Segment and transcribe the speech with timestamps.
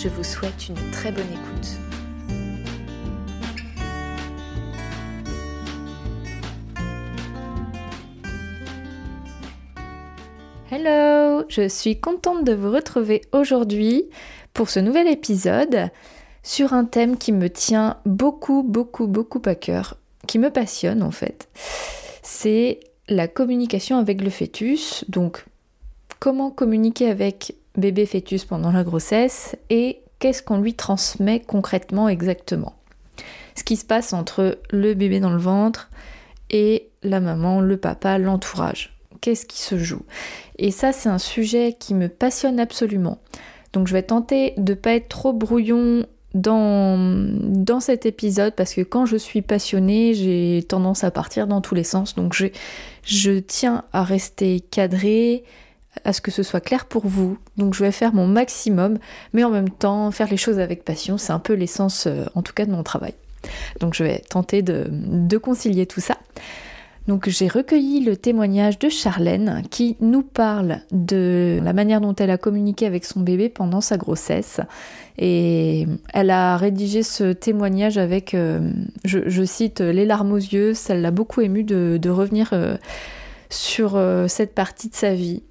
[0.00, 1.76] Je vous souhaite une très bonne écoute.
[10.70, 14.08] Hello, je suis contente de vous retrouver aujourd'hui
[14.54, 15.90] pour ce nouvel épisode
[16.44, 19.96] sur un thème qui me tient beaucoup, beaucoup, beaucoup à cœur,
[20.28, 21.48] qui me passionne en fait.
[22.22, 22.78] C'est
[23.08, 25.44] la communication avec le fœtus, donc
[26.20, 32.74] comment communiquer avec bébé fœtus pendant la grossesse et qu'est-ce qu'on lui transmet concrètement exactement.
[33.54, 35.90] Ce qui se passe entre le bébé dans le ventre
[36.50, 38.96] et la maman, le papa, l'entourage.
[39.20, 40.02] Qu'est-ce qui se joue?
[40.58, 43.18] Et ça, c'est un sujet qui me passionne absolument.
[43.72, 48.74] Donc je vais tenter de ne pas être trop brouillon dans, dans cet épisode parce
[48.74, 52.14] que quand je suis passionnée, j'ai tendance à partir dans tous les sens.
[52.14, 52.46] Donc je,
[53.02, 55.44] je tiens à rester cadré,
[56.04, 57.38] à ce que ce soit clair pour vous.
[57.56, 58.98] Donc je vais faire mon maximum,
[59.32, 62.42] mais en même temps faire les choses avec passion, c'est un peu l'essence euh, en
[62.42, 63.14] tout cas de mon travail.
[63.80, 66.16] Donc je vais tenter de, concilier tout ça.
[67.06, 72.30] Donc j'ai recueilli le témoignage de Charlène qui nous parle de la manière dont elle
[72.30, 74.60] a communiqué avec son bébé pendant sa grossesse.
[75.16, 78.70] Et elle a rédigé ce témoignage avec, euh,
[79.04, 80.74] je, cite, les larmes aux yeux.
[80.74, 82.76] Ça l'a beaucoup ému de, revenir euh,
[83.48, 83.98] sur
[84.28, 85.42] cette partie de sa vie.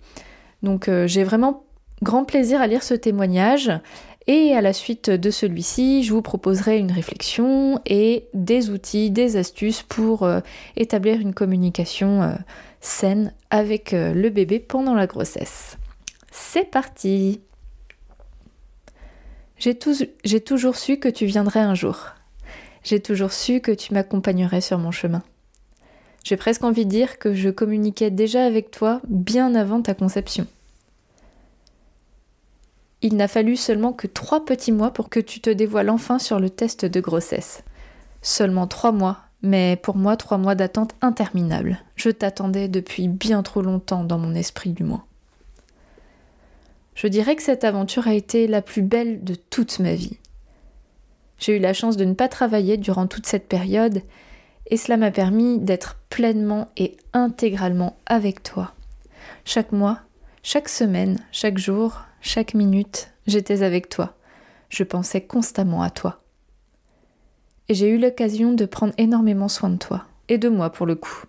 [0.63, 1.63] Donc j'ai vraiment
[2.01, 3.71] grand plaisir à lire ce témoignage
[4.27, 9.37] et à la suite de celui-ci, je vous proposerai une réflexion et des outils, des
[9.37, 10.41] astuces pour euh,
[10.75, 12.33] établir une communication euh,
[12.81, 15.77] saine avec euh, le bébé pendant la grossesse.
[16.29, 17.39] C'est parti
[19.57, 22.07] J'ai toujours su que tu viendrais un jour.
[22.83, 25.23] J'ai toujours su que tu m'accompagnerais sur mon chemin.
[26.25, 30.47] J'ai presque envie de dire que je communiquais déjà avec toi bien avant ta conception.
[33.09, 36.41] Il n'a fallu seulement que trois petits mois pour que tu te dévoiles enfin sur
[36.41, 37.63] le test de grossesse.
[38.21, 41.79] Seulement trois mois, mais pour moi trois mois d'attente interminable.
[41.95, 45.05] Je t'attendais depuis bien trop longtemps dans mon esprit du moins.
[46.95, 50.17] Je dirais que cette aventure a été la plus belle de toute ma vie.
[51.39, 54.01] J'ai eu la chance de ne pas travailler durant toute cette période
[54.69, 58.73] et cela m'a permis d'être pleinement et intégralement avec toi.
[59.45, 60.01] Chaque mois,
[60.43, 64.15] chaque semaine, chaque jour, chaque minute, j'étais avec toi.
[64.69, 66.21] Je pensais constamment à toi.
[67.69, 70.95] Et j'ai eu l'occasion de prendre énormément soin de toi, et de moi pour le
[70.95, 71.23] coup.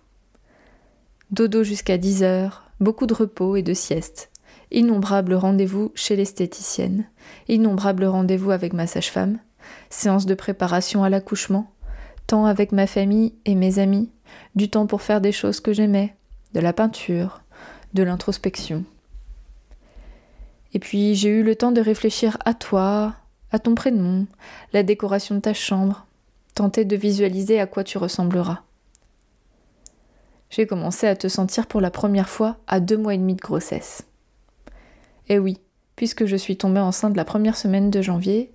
[1.31, 4.31] Dodo jusqu'à 10 heures, beaucoup de repos et de sieste,
[4.71, 7.05] innombrables rendez-vous chez l'esthéticienne,
[7.47, 9.39] innombrables rendez-vous avec ma sage-femme,
[9.89, 11.71] séances de préparation à l'accouchement,
[12.27, 14.09] temps avec ma famille et mes amis,
[14.55, 16.15] du temps pour faire des choses que j'aimais,
[16.53, 17.41] de la peinture,
[17.93, 18.83] de l'introspection.
[20.73, 23.15] Et puis j'ai eu le temps de réfléchir à toi,
[23.51, 24.27] à ton prénom,
[24.73, 26.05] la décoration de ta chambre,
[26.53, 28.59] tenter de visualiser à quoi tu ressembleras.
[30.49, 33.41] J'ai commencé à te sentir pour la première fois à deux mois et demi de
[33.41, 34.03] grossesse.
[35.27, 35.59] Eh oui,
[35.95, 38.51] puisque je suis tombée enceinte la première semaine de janvier,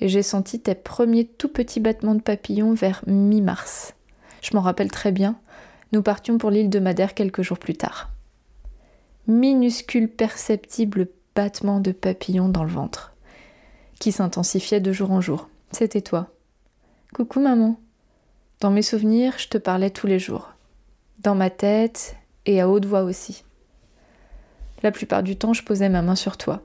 [0.00, 3.94] et j'ai senti tes premiers tout petits battements de papillons vers mi-mars.
[4.42, 5.38] Je m'en rappelle très bien,
[5.92, 8.10] nous partions pour l'île de Madère quelques jours plus tard.
[9.26, 13.12] Minuscule perceptible battement de papillons dans le ventre,
[14.00, 15.48] qui s'intensifiait de jour en jour.
[15.70, 16.30] C'était toi.
[17.14, 17.78] Coucou maman.
[18.60, 20.54] Dans mes souvenirs, je te parlais tous les jours.
[21.22, 23.44] Dans ma tête et à haute voix aussi.
[24.82, 26.62] La plupart du temps, je posais ma main sur toi.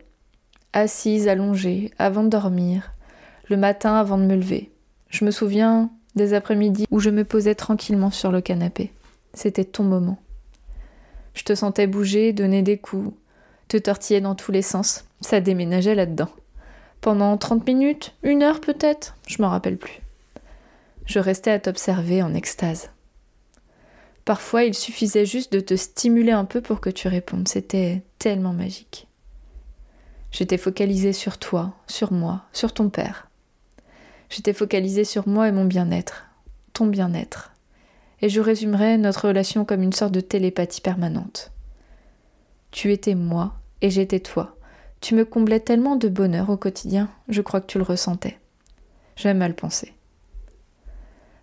[0.72, 2.94] Assise, allongée, avant de dormir,
[3.50, 4.72] le matin avant de me lever.
[5.10, 8.94] Je me souviens des après-midi où je me posais tranquillement sur le canapé.
[9.34, 10.18] C'était ton moment.
[11.34, 13.14] Je te sentais bouger, donner des coups,
[13.72, 15.06] te tortillais dans tous les sens.
[15.22, 16.28] Ça déménageait là-dedans.
[17.00, 20.02] Pendant 30 minutes, une heure peut-être, je m'en rappelle plus.
[21.06, 22.90] Je restais à t'observer en extase.
[24.26, 27.48] Parfois, il suffisait juste de te stimuler un peu pour que tu répondes.
[27.48, 29.08] C'était tellement magique.
[30.32, 33.30] J'étais focalisée sur toi, sur moi, sur ton père.
[34.30, 36.28] J'étais focalisée sur moi et mon bien-être,
[36.74, 37.54] ton bien-être.
[38.22, 41.52] Et je résumerais notre relation comme une sorte de télépathie permanente.
[42.70, 44.56] Tu étais moi et j'étais toi,
[45.02, 48.40] Tu me comblais tellement de bonheur au quotidien, je crois que tu le ressentais.
[49.16, 49.94] J'aime à le penser.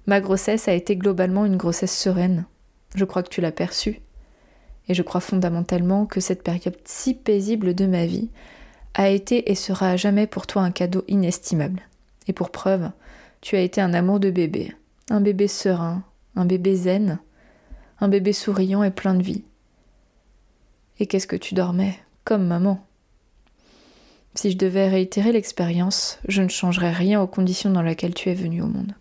[0.06, 2.46] Ma grossesse a été globalement une grossesse sereine.
[2.94, 4.00] Je crois que tu l'as perçue.
[4.88, 8.30] Et je crois fondamentalement que cette période si paisible de ma vie
[8.94, 11.82] a été et sera à jamais pour toi un cadeau inestimable.
[12.26, 12.90] Et pour preuve,
[13.40, 14.74] tu as été un amour de bébé,
[15.10, 16.04] un bébé serein,
[16.36, 17.18] un bébé zen,
[18.00, 19.44] un bébé souriant et plein de vie.
[21.00, 21.98] Et qu'est-ce que tu dormais,
[22.36, 22.84] maman.
[24.34, 28.34] Si je devais réitérer l'expérience, je ne changerais rien aux conditions dans lesquelles tu es
[28.34, 28.92] venue au monde.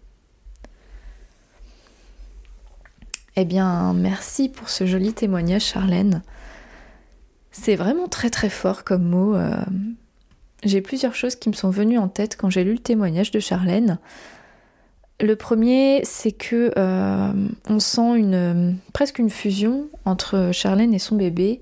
[3.36, 6.24] Eh bien, merci pour ce joli témoignage, Charlène.
[7.52, 9.36] C'est vraiment très très fort comme mot.
[9.36, 9.56] Euh.
[10.64, 13.40] J'ai plusieurs choses qui me sont venues en tête quand j'ai lu le témoignage de
[13.40, 14.00] Charlène.
[15.20, 17.32] Le premier, c'est que euh,
[17.70, 21.62] on sent une presque une fusion entre Charlène et son bébé.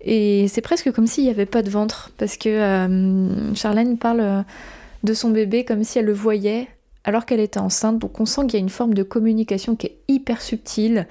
[0.00, 4.44] Et c'est presque comme s'il n'y avait pas de ventre, parce que euh, Charlène parle
[5.02, 6.68] de son bébé comme si elle le voyait
[7.04, 7.98] alors qu'elle était enceinte.
[7.98, 11.06] Donc on sent qu'il y a une forme de communication qui est hyper subtile,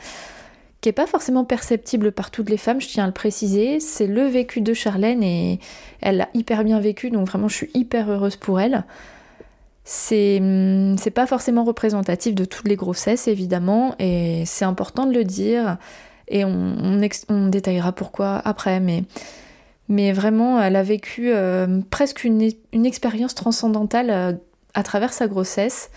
[0.81, 3.79] qui n'est pas forcément perceptible par toutes les femmes, je tiens à le préciser.
[3.79, 5.59] C'est le vécu de Charlène et
[6.01, 8.85] elle l'a hyper bien vécu, donc vraiment je suis hyper heureuse pour elle.
[9.83, 15.23] C'est, hum, pas forcément représentatif de toutes les grossesses évidemment, et c'est important de le
[15.23, 15.77] dire,
[16.27, 18.79] et on, détaillera pourquoi après,
[19.89, 24.33] mais vraiment, elle a vécu euh, presque une, une expérience transcendantale euh,
[24.73, 25.89] à travers sa grossesse.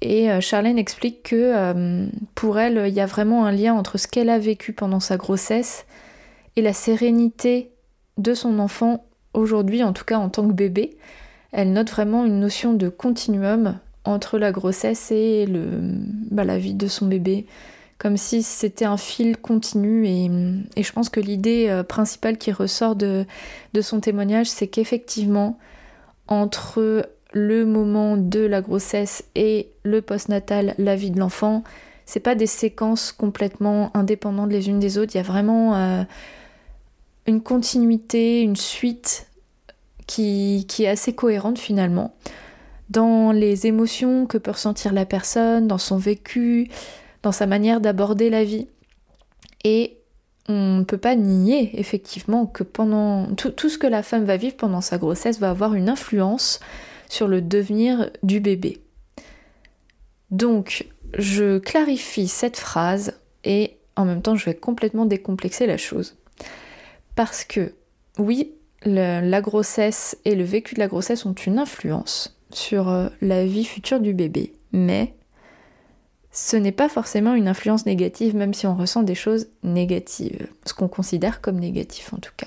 [0.00, 4.08] Et euh, Charlène explique que pour elle, il y a vraiment un lien entre ce
[4.08, 5.84] qu'elle a vécu pendant sa grossesse
[6.56, 7.70] et la sérénité
[8.18, 10.96] de son enfant aujourd'hui, en tout cas en tant que bébé.
[11.52, 15.46] Elle note vraiment une notion de continuum entre la grossesse et
[16.30, 17.46] bah, la vie de son bébé,
[18.00, 20.06] comme si c'était un fil continu.
[20.08, 23.26] Et, je pense que l'idée euh, principale qui ressort de,
[23.82, 25.58] son témoignage, c'est qu'effectivement,
[26.26, 31.62] entre le moment de la grossesse et le postnatal, la vie de l'enfant,
[32.06, 35.14] c'est pas des séquences complètement indépendantes les unes des autres.
[35.14, 36.02] Il y a vraiment euh,
[37.26, 39.26] une continuité, une suite
[40.06, 42.14] qui, est assez cohérente finalement
[42.88, 46.68] dans les émotions que peut ressentir la personne, dans son vécu,
[47.22, 48.68] dans sa manière d'aborder la vie.
[49.64, 49.98] Et
[50.48, 54.56] on ne peut pas nier effectivement que pendant tout, ce que la femme va vivre
[54.56, 56.60] pendant sa grossesse va avoir une influence
[57.08, 58.78] sur le devenir du bébé.
[60.30, 60.86] Donc,
[61.18, 63.14] je clarifie cette phrase
[63.44, 66.16] et en même temps, je vais complètement décomplexer la chose.
[67.16, 67.74] Parce que,
[68.18, 68.52] oui,
[68.84, 73.64] la grossesse et le vécu de la grossesse ont une influence sur euh, la vie
[73.64, 75.14] future du bébé, mais
[76.42, 80.72] ce n'est pas forcément une influence négative, même si on ressent des choses négatives, ce
[80.72, 82.46] qu'on considère comme négatif en tout cas.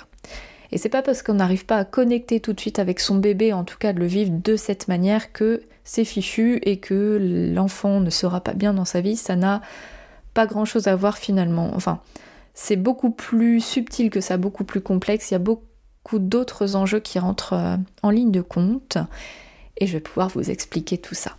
[0.71, 3.53] Et c'est pas parce qu'on n'arrive pas à connecter tout de suite avec son bébé,
[3.53, 7.99] en tout cas de le vivre de cette manière, que c'est fichu et que l'enfant
[7.99, 9.15] ne sera pas bien dans sa vie.
[9.15, 9.61] Ça n'a
[10.33, 11.69] pas grand chose à voir finalement.
[11.75, 12.01] Enfin,
[12.55, 15.29] c'est beaucoup plus subtil que ça, beaucoup plus complexe.
[15.29, 18.97] Il y a beaucoup d'autres enjeux qui rentrent euh, en ligne de compte.
[19.77, 21.37] Et je vais pouvoir vous expliquer tout ça.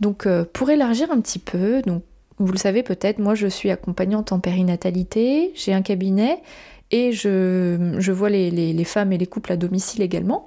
[0.00, 1.82] Donc, euh, pour élargir un petit peu,
[2.38, 6.42] vous le savez peut-être, moi je suis accompagnante en périnatalité, j'ai un cabinet
[6.90, 10.44] et je, vois les, femmes et les couples à domicile également.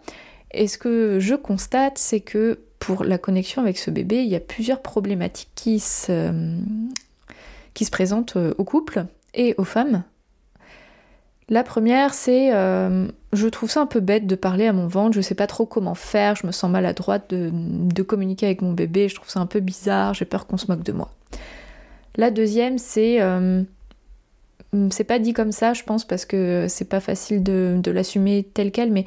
[0.51, 4.35] Et ce que je constate, c'est que pour la connexion avec ce bébé, il y
[4.35, 6.31] a plusieurs problématiques qui se,
[7.73, 10.03] qui se présentent euh, aux couples et aux femmes.
[11.49, 15.15] La première, c'est euh, je trouve ça un peu bête de parler à mon ventre,
[15.15, 19.07] je sais pas trop comment faire, je me sens maladroite de, communiquer avec mon bébé,
[19.07, 21.09] je trouve ça un peu bizarre, j'ai peur qu'on se moque de moi.
[22.17, 23.63] La deuxième, c'est euh,
[24.73, 28.47] Hum, c'est pas dit comme ça, je pense, parce que c'est pas facile de, l'assumer
[28.53, 29.05] tel quel, mais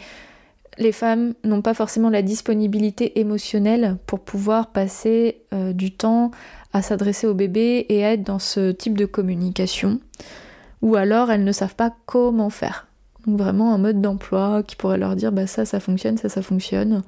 [0.78, 6.30] les femmes n'ont pas forcément la disponibilité émotionnelle pour pouvoir passer euh, du temps
[6.72, 10.00] à s'adresser au bébé et à être dans ce type de communication.
[10.82, 12.86] Ou alors elles ne savent pas comment faire.
[13.26, 16.42] Donc vraiment un mode d'emploi qui pourrait leur dire bah ça ça fonctionne, ça ça
[16.42, 17.02] fonctionne.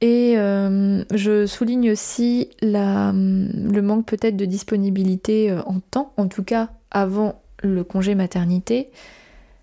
[0.00, 6.28] Et euh, je souligne aussi hum, le manque peut-être de disponibilité euh, en temps, en
[6.28, 8.90] tout cas avant le congé maternité,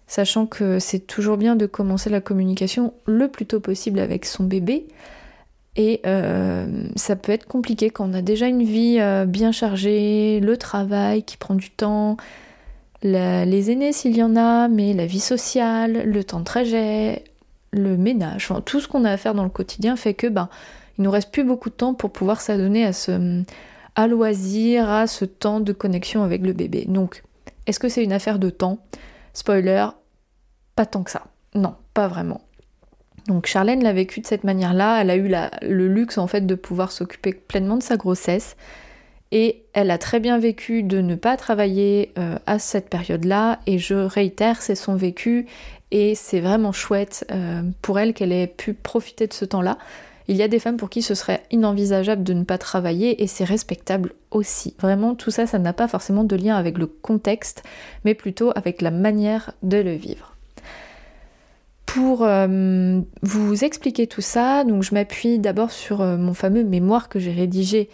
[0.07, 4.43] sachant que c'est toujours bien de commencer la communication le plus tôt possible avec son
[4.43, 4.87] bébé.
[5.77, 10.57] Et euh, ça peut être compliqué quand on a déjà une vie bien chargée, le
[10.57, 12.17] travail qui prend du temps,
[13.05, 17.23] les aînés s'il y en a, mais la vie sociale, le temps de trajet,
[17.71, 20.49] le ménage, tout ce qu'on a à faire dans le quotidien fait que ben
[20.97, 23.43] il nous reste plus beaucoup de temps pour pouvoir s'adonner à ce
[23.95, 26.83] à loisir, à ce temps de connexion avec le bébé.
[26.85, 27.23] Donc,
[27.65, 28.79] est-ce que c'est une affaire de temps?
[29.33, 29.87] Spoiler,
[30.75, 31.23] pas tant que ça.
[31.53, 32.41] Non, pas vraiment.
[33.27, 36.55] Donc Charlène l'a vécu de cette manière-là, elle a eu le luxe en fait de
[36.55, 38.55] pouvoir s'occuper pleinement de sa grossesse
[39.31, 43.79] et elle a très bien vécu de ne pas travailler euh, à cette période-là et
[43.79, 45.47] je réitère, c'est son vécu
[45.91, 49.77] et c'est vraiment chouette euh, pour elle qu'elle ait pu profiter de ce temps-là.
[50.27, 53.27] Il y a des femmes pour qui ce serait inenvisageable de ne pas travailler et
[53.27, 54.73] c'est respectable aussi.
[54.79, 57.63] Vraiment, tout ça, ça n'a pas forcément de lien avec le contexte,
[58.05, 60.31] mais plutôt avec la manière de le vivre
[61.85, 67.19] pour euh, vous expliquer tout ça, donc je m'appuie d'abord sur mon fameux mémoire que
[67.19, 67.87] j'ai rédigé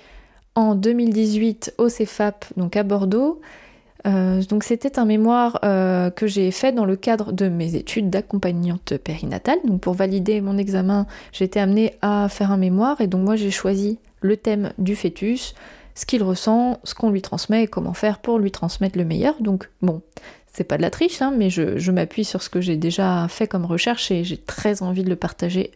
[0.55, 3.41] en 2018 au CEFAP, donc à Bordeaux.
[4.07, 8.97] Euh, donc c'était un mémoire que j'ai fait dans le cadre de mes études d'accompagnante
[8.97, 9.59] périnatale.
[9.65, 11.05] Donc pour valider mon examen,
[11.39, 15.55] été amenée à faire un mémoire et donc moi j'ai choisi le thème du fœtus,
[15.95, 19.41] ce qu'il ressent, ce qu'on lui transmet et comment faire pour lui transmettre le meilleur.
[19.41, 20.01] Donc bon,
[20.51, 23.47] c'est pas de la triche, hein, mais je, m'appuie sur ce que j'ai déjà fait
[23.47, 25.71] comme recherche et j'ai très envie de le partager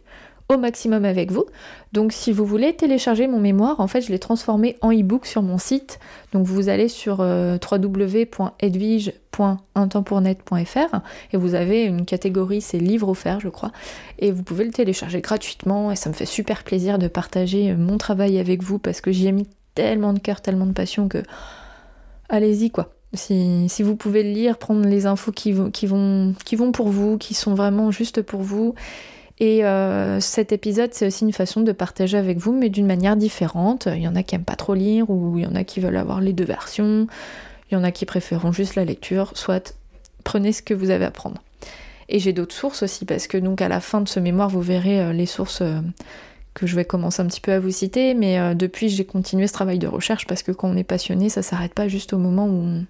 [0.48, 1.44] au maximum avec vous.
[1.92, 5.42] Donc si vous voulez télécharger mon mémoire, en fait je l'ai transformé en e-book sur
[5.42, 5.98] mon site.
[6.32, 7.58] Donc vous allez sur euh,
[11.32, 13.72] et vous avez une catégorie, c'est livres offerts je crois,
[14.18, 17.98] et vous pouvez le télécharger gratuitement et ça me fait super plaisir de partager mon
[17.98, 21.22] travail avec vous parce que j'y ai mis tellement de cœur, tellement de passion que
[22.28, 22.90] allez-y quoi.
[23.12, 27.16] Si, vous pouvez le lire, prendre les infos qui, qui, vont, qui vont pour vous,
[27.16, 28.74] qui sont vraiment juste pour vous.
[29.38, 33.16] Et euh, cet épisode, c'est aussi une façon de partager avec vous, mais d'une manière
[33.16, 33.86] différente.
[33.92, 35.80] Il y en a qui aiment pas trop lire, ou il y en a qui
[35.80, 37.06] veulent avoir les deux versions.
[37.70, 39.32] Il y en a qui préféreront juste la lecture.
[39.34, 39.74] Soit
[40.24, 41.42] prenez ce que vous avez à prendre.
[42.08, 44.62] Et j'ai d'autres sources aussi, parce que donc à la fin de ce mémoire, vous
[44.62, 45.80] verrez euh, les sources euh,
[46.54, 49.52] que je vais commencer un petit peu à vous citer, mais depuis j'ai continué ce
[49.52, 52.46] travail de recherche parce que quand on est passionné, ça s'arrête pas juste au moment
[52.46, 52.86] où on,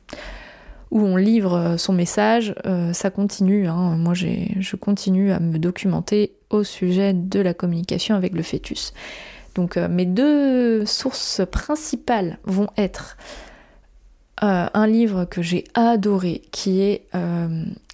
[0.90, 3.68] où on livre euh, son message, euh, ça continue.
[3.68, 3.96] Hein.
[3.96, 8.92] Moi je continue à me documenter au sujet de la communication avec le fœtus.
[9.54, 13.16] Donc mes deux sources principales vont être
[14.42, 17.06] un livre que j'ai adoré, qui est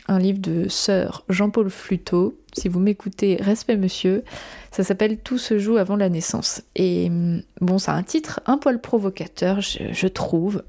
[0.08, 2.36] un livre de sœur Jean-Paul Fluteau.
[2.52, 4.24] Si vous m'écoutez, respect monsieur.
[4.70, 6.62] Ça s'appelle Tout se joue avant la naissance.
[6.74, 10.62] Et mm, bon, c'est un titre un poil provocateur, je, trouve,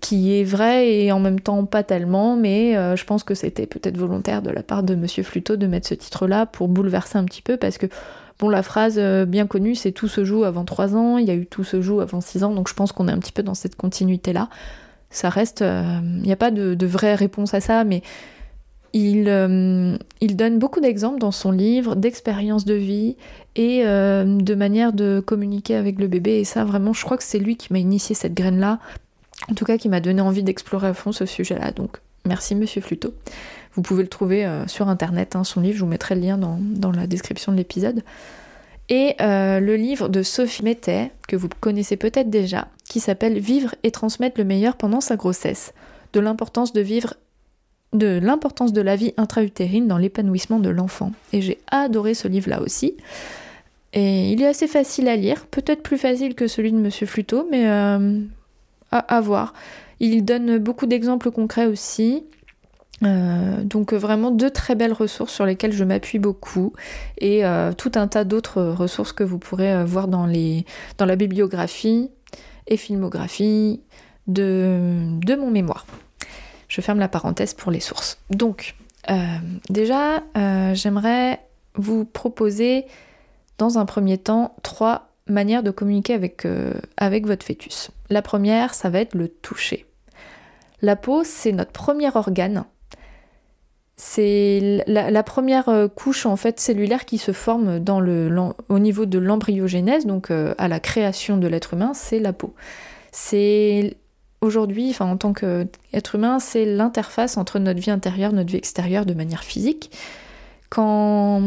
[0.00, 3.66] qui est vrai et en même temps pas tellement, mais euh, je pense que c'était
[3.66, 7.24] peut-être volontaire de la part de Monsieur Fluto de mettre ce titre-là pour bouleverser un
[7.24, 7.86] petit peu, parce que
[8.38, 11.30] bon, la phrase euh, bien connue, c'est Tout se joue avant 3 ans, il y
[11.30, 13.32] a eu Tout se joue avant 6 ans, donc je pense qu'on est un petit
[13.32, 14.48] peu dans cette continuité-là.
[15.10, 18.02] Ça reste, euh, il n'y a pas de, vraie réponse à ça, mais
[18.96, 23.16] euh, il, donne beaucoup d'exemples dans son livre d'expériences de vie
[23.56, 26.40] et euh, de manière de communiquer avec le bébé.
[26.40, 28.78] Et ça, vraiment, je crois que c'est lui qui m'a initié cette graine-là.
[29.48, 31.70] En tout cas, qui m'a donné envie d'explorer à fond ce sujet-là.
[31.70, 33.14] Donc, merci, monsieur Fluto.
[33.74, 35.78] Vous pouvez le trouver euh, sur internet, hein, son livre.
[35.78, 38.02] Je vous mettrai le lien dans, la description de l'épisode.
[38.88, 43.92] Et le livre de Sophie Mettet, que vous connaissez peut-être déjà, qui s'appelle Vivre et
[43.92, 45.72] transmettre le meilleur pendant sa grossesse.
[46.12, 47.14] De l'importance de vivre
[47.92, 51.12] de l'importance de la vie intra-utérine dans l'épanouissement de l'enfant.
[51.32, 52.96] Et j'ai adoré ce livre-là aussi.
[53.92, 57.48] Et il est assez facile à lire, peut-être plus facile que celui de Monsieur Fluto,
[57.50, 58.20] mais euh,
[58.90, 59.54] à, voir.
[60.00, 62.24] Il donne beaucoup d'exemples concrets aussi.
[63.02, 66.74] Euh, donc vraiment deux très belles ressources sur lesquelles je m'appuie beaucoup
[67.16, 70.66] et euh, tout un tas d'autres ressources que vous pourrez voir dans, les,
[70.98, 72.10] dans la bibliographie
[72.66, 73.80] et filmographie
[74.26, 75.86] de, de mon mémoire.
[76.68, 78.18] Je ferme la parenthèse pour les sources.
[78.30, 78.74] Donc,
[79.10, 79.14] euh,
[79.68, 81.40] déjà, euh, j'aimerais
[81.74, 82.86] vous proposer
[83.58, 87.90] dans un premier temps trois manières de communiquer avec, euh, avec votre fœtus.
[88.10, 89.86] La première, ça va être le toucher.
[90.82, 92.64] La peau, c'est notre premier organe.
[93.96, 97.84] C'est la, première couche en fait cellulaire qui se forme
[98.70, 102.54] au niveau de l'embryogénèse, donc à la création de l'être humain, c'est la peau.
[103.12, 103.98] C'est
[104.40, 109.14] aujourd'hui, en tant qu'être humain, c'est l'interface entre notre vie intérieure, notre vie extérieure de
[109.14, 109.90] manière physique.
[110.70, 111.42] Quand,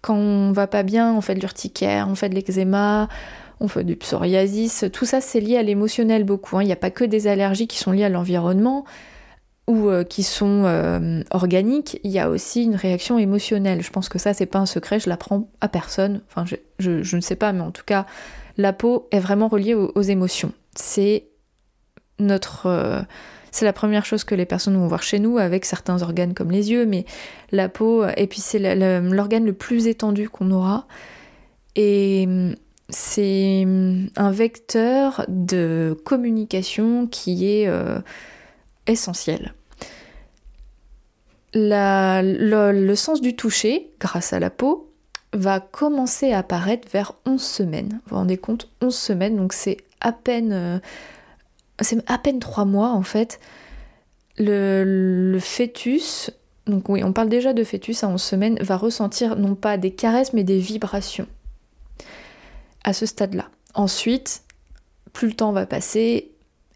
[0.00, 3.08] quand on va pas bien, on fait de l'urticaire, on fait de l'eczéma,
[3.60, 6.56] on fait du psoriasis, tout ça c'est lié à l'émotionnel beaucoup.
[6.56, 6.62] Hein.
[6.62, 8.84] Il n'y a pas que des allergies qui sont liées à l'environnement
[9.66, 13.82] ou euh, qui sont euh, organiques, il y a aussi une réaction émotionnelle.
[13.82, 16.20] Je pense que ça c'est pas un secret, je l'apprends à personne.
[16.28, 16.44] Enfin
[16.78, 18.06] je, ne sais pas, mais en tout cas
[18.56, 20.52] la peau est vraiment reliée aux émotions.
[20.74, 21.24] C'est
[22.18, 23.00] notre euh,
[23.50, 26.50] c'est la première chose que les personnes vont voir chez nous avec certains organes comme
[26.50, 27.04] les yeux, mais
[27.52, 30.88] la peau, et puis c'est l'organe le plus étendu qu'on aura.
[31.76, 32.26] Et
[32.94, 37.98] c'est hum, un vecteur de communication qui est euh,
[38.86, 39.54] essentiel.
[41.54, 44.90] le, sens du toucher, grâce à la peau,
[45.32, 48.00] va commencer à apparaître vers 11 semaines.
[48.04, 50.52] Vous vous rendez compte 11 semaines, donc c'est à peine...
[50.52, 50.78] Euh,
[51.80, 53.40] c'est à peine 3 mois en fait.
[54.38, 56.30] Le, fœtus,
[56.66, 59.90] donc oui, on parle déjà de fœtus à 11 semaines, va ressentir non pas des
[59.90, 61.26] caresses mais des vibrations
[62.92, 63.48] ce stade-là.
[63.74, 64.42] Ensuite,
[65.12, 66.30] plus le temps va passer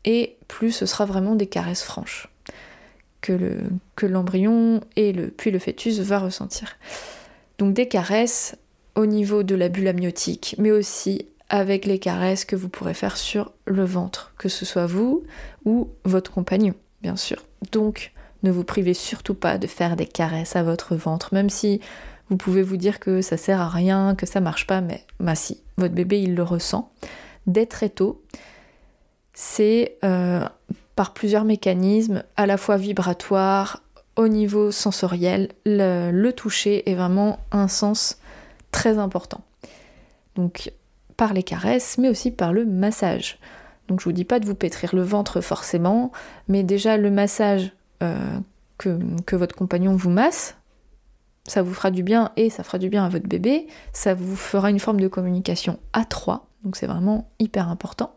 [0.04, 2.28] et plus ce sera vraiment des caresses franches
[3.20, 6.76] que l'embryon et le, puis le fœtus va ressentir.
[7.58, 8.56] Donc des caresses
[8.94, 13.16] au niveau de la bulle amniotique, mais aussi avec les caresses que vous pourrez faire
[13.16, 15.24] sur le ventre, que ce soit vous
[15.64, 17.44] ou votre compagnon, bien sûr.
[17.72, 18.12] Donc
[18.42, 21.80] ne vous privez surtout pas de faire des caresses à votre ventre, même si
[22.30, 25.34] vous pouvez vous dire que ça sert à rien, que ça marche pas, mais bah
[25.34, 26.90] si, votre bébé il le ressent.
[27.46, 28.22] Dès très tôt,
[29.32, 30.46] c'est euh,
[30.94, 33.82] par plusieurs mécanismes, à la fois vibratoires,
[34.16, 38.18] au niveau sensoriel, le, toucher est vraiment un sens
[38.72, 39.42] très important.
[40.34, 40.72] Donc
[41.16, 43.38] par les caresses, mais aussi par le massage.
[43.86, 46.12] Donc je vous dis pas de vous pétrir le ventre forcément,
[46.48, 48.16] mais déjà le massage euh,
[48.76, 50.57] que, que, votre compagnon vous masse,
[51.48, 54.36] ça vous fera du bien et ça fera du bien à votre bébé, ça vous
[54.36, 58.14] fera une forme de communication à trois, donc c'est vraiment hyper important.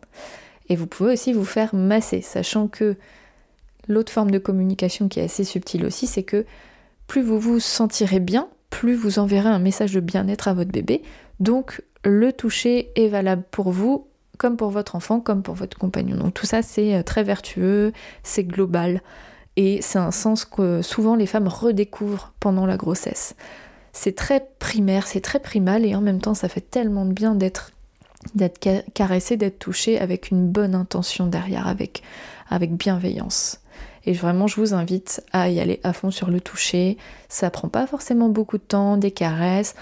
[0.70, 2.96] Et vous pouvez aussi vous faire masser, sachant que
[3.88, 6.46] l'autre forme de communication qui est assez subtile aussi, c'est que
[7.08, 11.02] plus vous vous sentirez bien, plus vous enverrez un message de bien-être à votre bébé.
[11.40, 14.08] Donc le toucher est valable pour vous,
[14.38, 16.18] comme pour votre enfant, comme pour votre compagnon.
[16.18, 17.92] Donc tout ça c'est euh, très vertueux,
[18.24, 19.02] c'est global.
[19.58, 23.36] Et c'est un sens que souvent les femmes redécouvrent pendant la grossesse.
[23.94, 27.36] C'est très primaire, c'est très primal et en même temps ça fait tellement de bien
[27.36, 27.72] d'être
[28.36, 28.60] d'être
[28.94, 32.04] caressé, d'être touché avec une bonne intention derrière, avec,
[32.52, 33.62] avec bienveillance.
[34.06, 36.98] Et vraiment, je vous invite à y aller à fond sur le toucher.
[37.30, 39.74] Ça prend pas forcément beaucoup de temps, des caresses,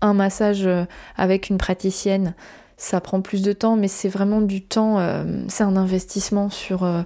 [0.00, 0.84] un massage euh,
[1.16, 2.34] avec une praticienne,
[2.76, 6.84] ça prend plus de temps, mais c'est vraiment du temps, euh, c'est un investissement sur,
[6.84, 7.02] euh,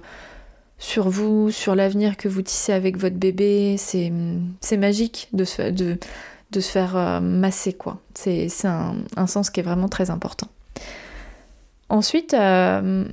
[0.79, 3.75] sur vous, sur l'avenir que vous tissez avec votre bébé.
[3.77, 5.99] C'est magique de se,
[6.61, 7.99] faire masser, quoi.
[8.15, 10.47] C'est un, un sens qui est vraiment très important.
[11.89, 13.05] Ensuite, euh,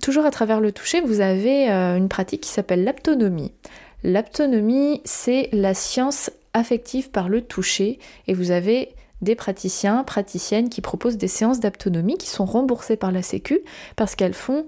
[0.00, 3.52] toujours à travers le toucher, vous avez euh, une pratique qui s'appelle l'aptonomie.
[4.04, 7.98] L'aptonomie, c'est la science affective par le toucher
[8.28, 13.12] et vous avez des praticiens, praticiennes qui proposent des séances d'aptonomie qui sont remboursées par
[13.12, 13.60] la Sécu
[13.96, 14.66] parce qu'elles font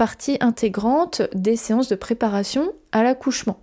[0.00, 3.60] partie intégrante des séances de préparation à l'accouchement.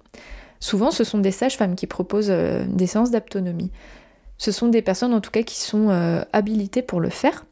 [0.59, 3.71] Souvent, ce sont des sages-femmes qui proposent euh, des séances d'aptonomie.
[4.37, 5.89] Ce sont des personnes en tout cas qui sont
[6.31, 7.45] habilitées pour le faire.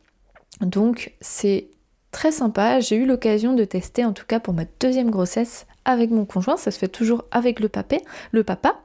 [0.62, 1.70] Donc c'est
[2.12, 2.80] très sympa.
[2.80, 6.56] J'ai eu l'occasion de tester, en tout cas pour ma deuxième grossesse, avec mon conjoint.
[6.56, 8.76] Ça se fait toujours avec le papa.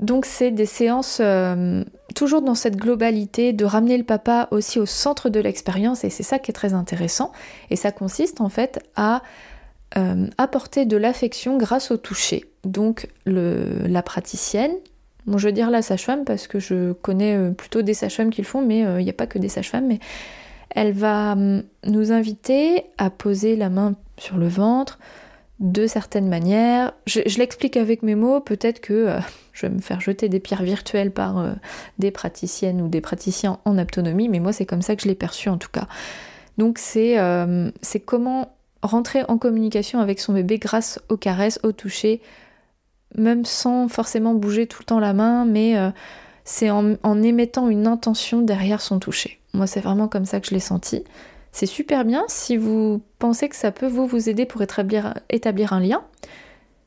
[0.00, 4.86] Donc c'est des séances euh, toujours dans cette globalité de ramener le papa aussi au
[4.86, 7.32] centre de l'expérience et c'est ça qui est très intéressant.
[7.70, 9.22] Et ça consiste en fait à
[9.96, 12.44] euh, apporter de l'affection grâce au toucher.
[12.64, 14.72] Donc la praticienne,
[15.26, 18.42] bon je veux dire la sage-femme parce que je connais euh, plutôt des sages-femmes qui
[18.42, 19.98] le font, mais il n'y a pas que des sages-femmes, mais
[20.74, 24.98] elle va hum, nous inviter à poser la main sur le ventre
[25.60, 26.92] de certaines manières.
[27.06, 29.18] Je, l'explique avec mes mots, peut-être que euh,
[29.52, 31.52] je vais me faire jeter des pierres virtuelles par euh,
[31.98, 35.14] des praticiennes ou des praticiens en autonomie, mais moi c'est comme ça que je l'ai
[35.14, 35.86] perçu en tout cas.
[36.58, 37.70] Donc c'est euh,
[38.04, 42.20] comment rentrer en communication avec son bébé grâce aux caresses, au toucher,
[43.16, 45.76] même sans forcément bouger tout le temps la main, mais
[46.44, 49.38] c'est en émettant une intention derrière son toucher.
[49.54, 51.04] Moi, c'est vraiment comme ça que je l'ai senti.
[51.52, 56.02] C'est super bien si vous pensez que ça peut vous, aider pour établir un lien.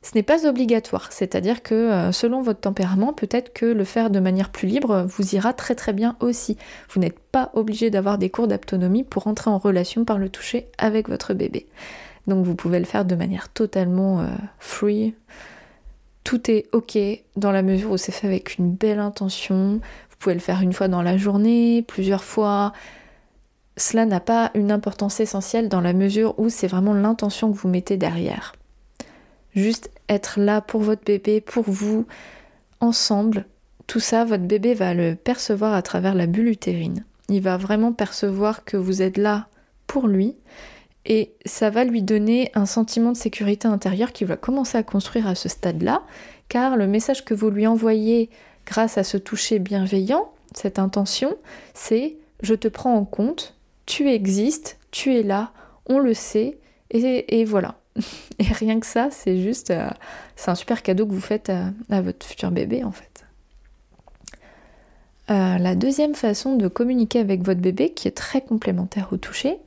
[0.06, 4.20] Ce n'est pas obligatoire, c'est-à-dire que euh, selon votre tempérament, peut-être que le faire de
[4.20, 6.58] manière plus libre vous ira très très bien aussi.
[6.92, 10.68] Vous n'êtes pas obligé d'avoir des cours d'autonomie pour entrer en relation par le toucher
[10.78, 11.66] avec votre bébé.
[12.28, 14.28] Donc vous pouvez le faire de manière totalement euh,
[14.60, 15.16] free.
[16.24, 17.00] Tout est ok
[17.36, 19.80] dans la mesure où c'est fait avec une belle intention,
[20.12, 22.74] vous pouvez le faire une fois dans la journée, plusieurs fois.
[23.76, 27.70] Cela n'a pas une importance essentielle dans la mesure où c'est vraiment l'intention que vous
[27.70, 28.54] mettez derrière.
[29.56, 32.06] Juste être là pour votre bébé, pour vous,
[32.80, 33.46] ensemble.
[33.88, 37.06] Tout ça, votre bébé va le percevoir à travers la bulle utérine.
[37.30, 39.48] Il va vraiment percevoir que vous êtes là
[39.88, 40.36] pour lui
[41.06, 45.28] et ça va lui donner un sentiment de sécurité intérieure qu'il va commencer à construire
[45.28, 46.04] à ce stade-là,
[46.50, 48.30] car le message que vous lui envoyez
[48.66, 51.36] grâce à ce toucher bienveillant, cette intention,
[51.74, 55.52] c'est je te prends en compte, tu existes, tu es là,
[55.86, 56.58] on le sait,
[56.92, 57.76] et, voilà.
[58.40, 59.90] Et rien que ça, c'est juste, euh,
[60.36, 63.26] c'est un super cadeau que vous faites à, votre futur bébé en fait.
[65.32, 69.58] Euh, la deuxième façon de communiquer avec votre bébé, qui est très complémentaire au toucher,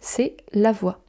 [0.00, 1.00] c'est la voix.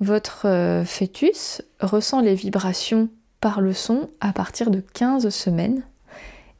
[0.00, 3.08] Votre euh, fœtus ressent les vibrations
[3.40, 5.82] par le son à partir de 15 semaines.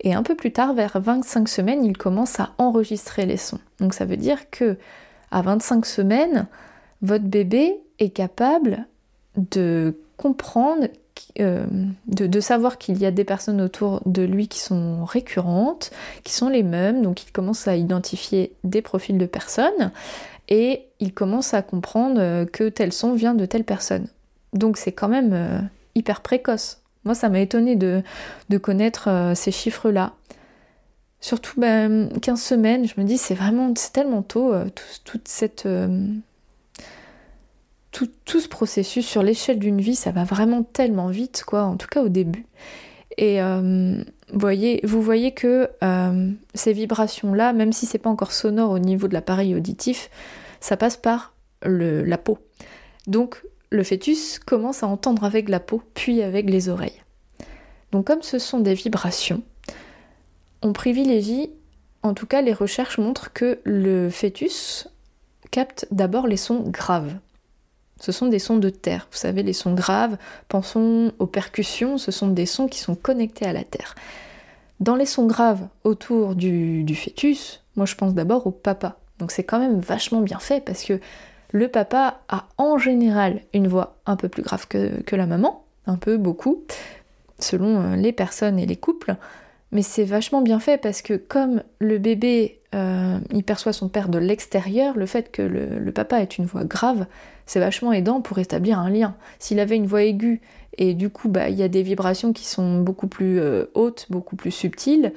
[0.01, 3.61] Et un peu plus tard, vers 25 semaines, il commence à enregistrer les sons.
[3.79, 4.77] Donc ça veut dire que
[5.31, 6.49] à 25 semaines,
[7.03, 8.87] votre bébé capable
[9.37, 10.89] de comprendre,
[11.41, 11.67] euh,
[12.07, 15.91] de, savoir qu'il y a des personnes autour de lui qui sont récurrentes,
[16.25, 19.91] qui sont les mêmes, donc il commence à identifier des profils de personnes
[20.49, 24.07] et il commence à comprendre que tel son vient de telle personne.
[24.53, 25.59] Donc c'est quand même euh,
[25.95, 26.83] hyper précoce.
[27.05, 28.03] Moi ça m'a étonné de,
[28.59, 30.13] connaître euh, ces chiffres-là.
[31.21, 34.53] Surtout 15 ben, semaines, je me dis c'est vraiment c'est tellement tôt
[35.05, 35.69] toute cette
[37.93, 41.87] tout, ce processus sur l'échelle d'une vie, ça va vraiment tellement vite, quoi, en tout
[41.87, 42.47] cas au début.
[43.19, 44.03] Et euh,
[44.33, 49.07] voyez, vous voyez que euh, ces vibrations-là, même si c'est pas encore sonore au niveau
[49.07, 50.09] de l'appareil auditif,
[50.61, 52.39] ça passe par le, la peau.
[53.07, 57.03] Donc le fœtus commence à entendre avec la peau, puis avec les oreilles.
[57.91, 59.43] Donc comme ce sont des vibrations,
[60.63, 61.51] on privilégie,
[62.03, 64.89] en tout cas les recherches montrent que le fœtus
[65.51, 67.15] capte d'abord les sons graves.
[68.03, 69.07] Ce sont des sons de terre.
[69.13, 70.17] Vous savez, les sons graves,
[70.49, 73.95] pensons aux percussions, ce sont des sons qui sont connectés à la terre.
[74.81, 78.97] Dans les sons graves autour du, fœtus, moi je pense d'abord au papa.
[79.21, 80.99] Donc c'est quand même vachement bien fait parce que
[81.53, 85.97] le papa a en général une voix un peu plus grave que, la maman, un
[85.97, 86.65] peu, beaucoup,
[87.39, 89.15] selon euh, les personnes et les couples.
[89.71, 94.09] Mais c'est vachement bien fait parce que comme le bébé, euh, il perçoit son père
[94.09, 97.07] de l'extérieur, le fait que le, papa ait une voix grave,
[97.45, 99.15] c'est vachement aidant pour établir un lien.
[99.39, 100.41] S'il avait une voix aiguë
[100.79, 104.07] et du coup bah, il y a des vibrations qui sont beaucoup plus euh, hautes,
[104.09, 105.13] beaucoup plus subtiles,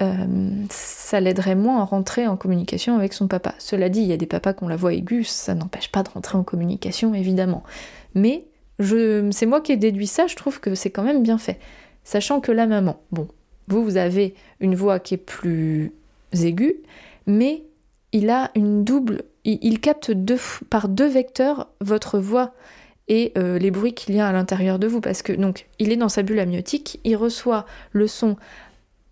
[0.00, 3.54] euh, ça l'aiderait moins à rentrer en communication avec son papa.
[3.58, 6.02] Cela dit, il y a des papas qui ont la voix aiguë, ça n'empêche pas
[6.02, 7.62] de rentrer en communication évidemment.
[8.14, 8.44] Mais
[8.80, 11.60] c'est moi qui ai déduit ça, je trouve que c'est quand même bien fait.
[12.02, 13.28] Sachant que la maman, bon,
[13.68, 15.92] vous, vous avez une voix qui est plus
[16.32, 16.82] aiguë,
[17.26, 17.64] mais
[18.12, 20.38] il a une double, il, capte deux,
[20.70, 22.54] par deux vecteurs votre voix
[23.08, 25.92] et euh, les bruits qu'il y a à l'intérieur de vous, parce que donc il
[25.92, 28.36] est dans sa bulle amniotique, il reçoit le son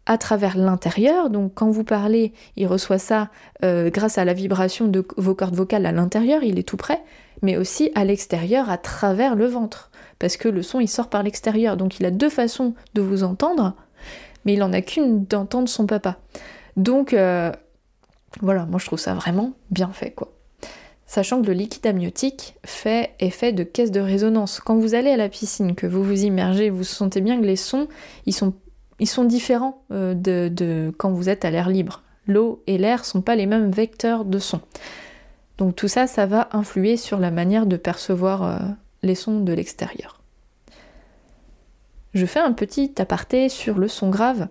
[0.07, 3.29] à travers l'intérieur, donc quand vous parlez, il reçoit ça
[3.65, 7.03] euh, grâce à la vibration de vos cordes vocales à l'intérieur, il est tout près,
[7.43, 11.23] mais aussi à l'extérieur, à travers le ventre, parce que le son il sort par
[11.23, 13.75] l'extérieur, donc il a deux façons de vous entendre
[14.47, 16.17] mais il en a qu'une d'entendre son papa.
[16.77, 17.53] Donc euh,
[18.41, 20.33] voilà, moi je trouve ça vraiment bien fait quoi.
[21.07, 24.59] Sachant que le liquide amniotique fait effet de caisse de résonance.
[24.59, 27.57] Quand vous allez à la piscine, que vous vous immergez, vous sentez bien que les
[27.57, 27.87] sons,
[28.27, 28.55] ils sont,
[28.99, 32.03] ils sont différents euh, de, quand vous êtes à l'air libre.
[32.27, 34.61] L'eau et l'air sont pas les mêmes vecteurs de son.
[35.59, 38.59] Donc tout ça, ça va influer sur la manière de percevoir euh,
[39.05, 40.21] les sons de l'extérieur.
[42.15, 44.49] Je fais un petit aparté sur le son grave,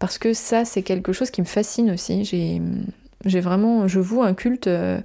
[0.00, 2.24] parce que ça, c'est quelque chose qui me fascine aussi.
[2.24, 5.00] J'ai vraiment, je voue un culte euh,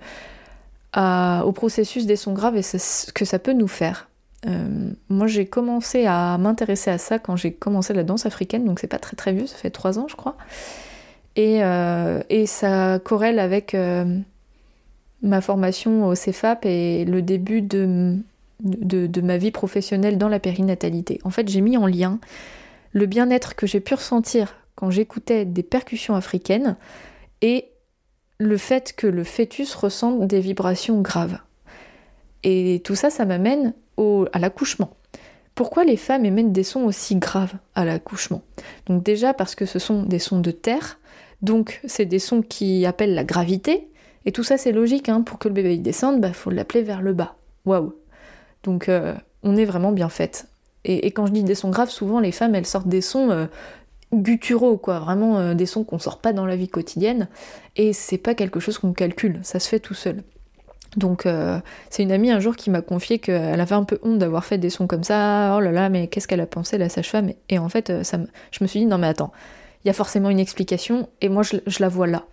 [0.94, 4.08] au processus des sons graves et ce que ça peut nous faire.
[4.48, 8.80] Euh, moi, j'ai commencé à m'intéresser à ça quand j'ai commencé la danse africaine, donc
[8.80, 10.38] c'est pas très très vieux, ça fait trois ans, je crois.
[11.36, 13.76] Et, euh, ça corrèle avec
[15.22, 18.18] ma formation au CEFAP et le début de,
[18.64, 21.20] ma vie professionnelle dans la périnatalité.
[21.26, 22.18] En fait, j'ai mis en lien
[22.94, 26.76] le bien-être que j'ai pu ressentir quand j'écoutais des percussions africaines
[27.42, 27.70] et
[28.38, 31.40] le fait que le fœtus ressente des vibrations graves.
[32.44, 33.74] Et tout ça, ça m'amène
[34.34, 34.92] à l'accouchement.
[35.56, 38.42] Pourquoi les femmes émettent des sons aussi graves à l'accouchement?
[38.88, 41.00] Donc déjà parce que ce sont des sons de terre,
[41.42, 43.88] donc c'est des sons qui appellent la gravité,
[44.26, 46.84] et tout ça c'est logique, hein, pour que le bébé descende, il bah, faut l'appeler
[46.84, 47.38] vers le bas.
[47.66, 47.94] Waouh
[48.66, 50.48] donc euh, on est vraiment bien faite.
[50.88, 53.46] Et, quand je dis des sons graves, souvent les femmes elles sortent des sons euh,
[54.14, 57.28] gutturaux, quoi, vraiment euh, des sons qu'on sort pas dans la vie quotidienne.
[57.76, 60.24] Et c'est pas quelque chose qu'on calcule, ça se fait tout seul.
[60.98, 61.28] Donc
[61.90, 64.58] c'est une amie un jour qui m'a confié qu'elle avait un peu honte d'avoir fait
[64.58, 65.54] des sons comme ça.
[65.58, 67.34] Oh là là, mais qu'est-ce qu'elle a pensé la sage-femme?
[67.50, 68.18] Et en fait, ça
[68.52, 69.34] je me suis dit non mais attends,
[69.84, 72.24] il y a forcément une explication et moi je la vois là.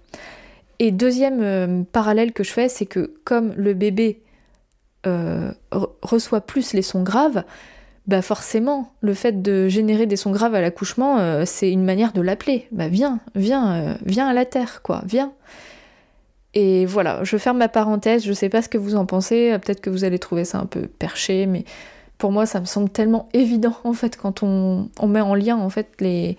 [0.78, 4.22] Et deuxième parallèle que je fais, c'est que comme le bébé
[5.04, 5.50] euh,
[6.02, 7.42] reçoit plus les sons graves,
[8.06, 12.12] bah forcément, le fait de générer des sons graves à l'accouchement, euh, c'est une manière
[12.12, 12.66] de l'appeler.
[12.72, 15.32] Bah viens, viens, euh, viens à la terre, quoi, viens.
[16.54, 19.80] Et voilà, je ferme ma parenthèse, je sais pas ce que vous en pensez, peut-être
[19.80, 21.64] que vous allez trouver ça un peu perché, mais
[22.18, 25.70] pour moi ça me semble tellement évident en fait quand on, met en lien en
[25.70, 26.36] fait les,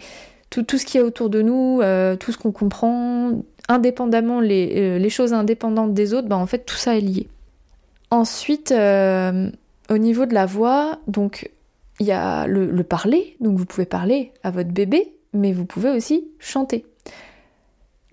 [0.49, 3.31] tout, tout ce qu'il y a autour de nous, euh, tout ce qu'on comprend,
[3.67, 7.27] indépendamment les, euh, les, choses indépendantes des autres, bah en fait tout ça est lié.
[8.11, 9.49] Ensuite, euh,
[9.89, 11.51] au niveau de la voix, donc
[11.99, 15.65] il y a le, le parler, donc vous pouvez parler à votre bébé, mais vous
[15.65, 16.85] pouvez aussi chanter.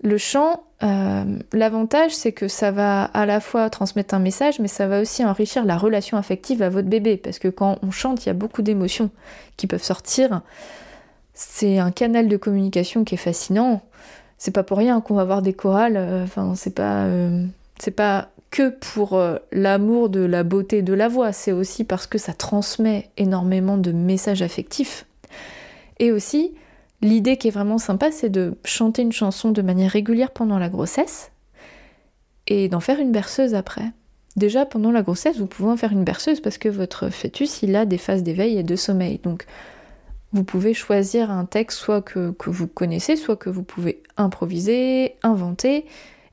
[0.03, 4.67] Le chant, euh, l'avantage c'est que ça va à la fois transmettre un message, mais
[4.67, 8.25] ça va aussi enrichir la relation affective à votre bébé, parce que quand on chante,
[8.25, 9.11] il y a beaucoup d'émotions
[9.57, 10.41] qui peuvent sortir.
[11.33, 13.81] C'est un canal de communication qui est fascinant.
[14.37, 15.97] C'est pas pour rien qu'on va voir des chorales.
[15.97, 17.45] Euh, enfin, c'est pas, euh,
[17.79, 19.19] c'est pas que pour
[19.51, 23.91] l'amour de la beauté de la voix, c'est aussi parce que ça transmet énormément de
[23.91, 25.05] messages affectifs.
[25.99, 26.53] Et aussi,
[27.01, 30.69] L'idée qui est vraiment sympa, c'est de chanter une chanson de manière régulière pendant la
[30.69, 31.31] grossesse
[32.47, 33.85] et d'en faire une berceuse après.
[34.35, 37.75] Déjà, pendant la grossesse, vous pouvez en faire une berceuse parce que votre fœtus, il
[37.75, 39.17] a des phases d'éveil et de sommeil.
[39.17, 39.45] Donc,
[40.31, 45.85] vous pouvez choisir un texte soit que, vous connaissez, soit que vous pouvez improviser, inventer,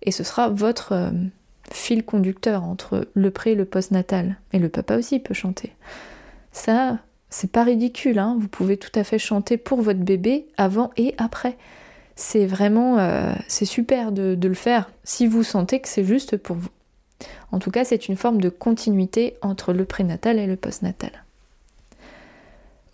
[0.03, 1.11] et ce sera votre euh,
[1.73, 4.37] fil conducteur entre le pré et le post-natal.
[4.53, 5.73] Et le papa aussi peut chanter.
[6.53, 6.99] Ça,
[7.31, 8.37] c'est pas ridicule, hein.
[8.39, 11.57] vous pouvez tout à fait chanter pour votre bébé avant et après.
[12.17, 16.57] C'est vraiment, euh, c'est super de, le faire si vous sentez que c'est juste pour
[16.57, 16.71] vous.
[17.53, 21.25] En tout cas, c'est une forme de continuité entre le prénatal et le postnatal.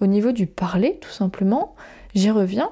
[0.00, 1.74] Au niveau du parler, tout simplement,
[2.14, 2.70] j'y reviens.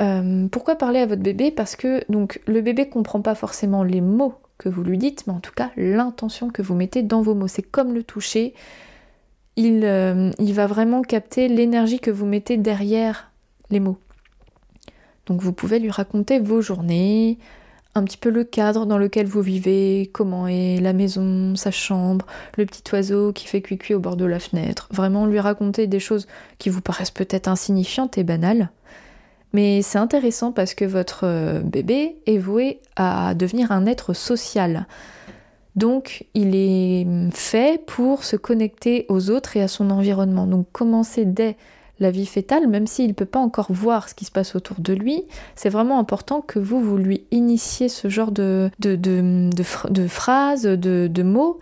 [0.00, 1.50] Euh, pourquoi parler à votre bébé?
[1.50, 5.32] Parce que donc le bébé comprend pas forcément les mots que vous lui dites, mais
[5.32, 7.48] en tout cas l'intention que vous mettez dans vos mots.
[7.48, 8.54] C'est comme le toucher,
[9.58, 13.30] euh, il, va vraiment capter l'énergie que vous mettez derrière
[13.70, 13.98] les mots.
[15.26, 17.38] Donc vous pouvez lui raconter vos journées,
[17.94, 22.26] un petit peu le cadre dans lequel vous vivez, comment est la maison, sa chambre,
[22.58, 24.88] le petit oiseau qui fait cuicui au bord de la fenêtre.
[24.90, 26.26] Vraiment lui raconter des choses
[26.58, 28.70] qui vous paraissent peut-être insignifiantes et banales.
[29.54, 34.86] Mais c'est intéressant parce que votre euh, bébé est voué à devenir un être social.
[35.76, 40.46] Donc il est fait pour se connecter aux autres et à son environnement.
[40.46, 41.56] Donc commencer dès
[42.00, 44.80] la vie fétale, même s'il ne peut pas encore voir ce qui se passe autour
[44.80, 50.64] de lui, c'est vraiment important que vous, vous lui initiez ce genre de, de, phrases,
[50.64, 51.60] de, mots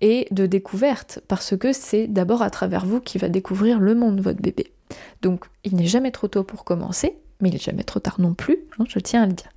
[0.00, 4.20] et de découvertes, parce que c'est d'abord à travers vous qu'il va découvrir le monde,
[4.20, 4.72] votre bébé.
[5.20, 8.34] Donc il n'est jamais trop tôt pour commencer, mais il n'est jamais trop tard non
[8.34, 9.50] plus, hein, je tiens à le dire.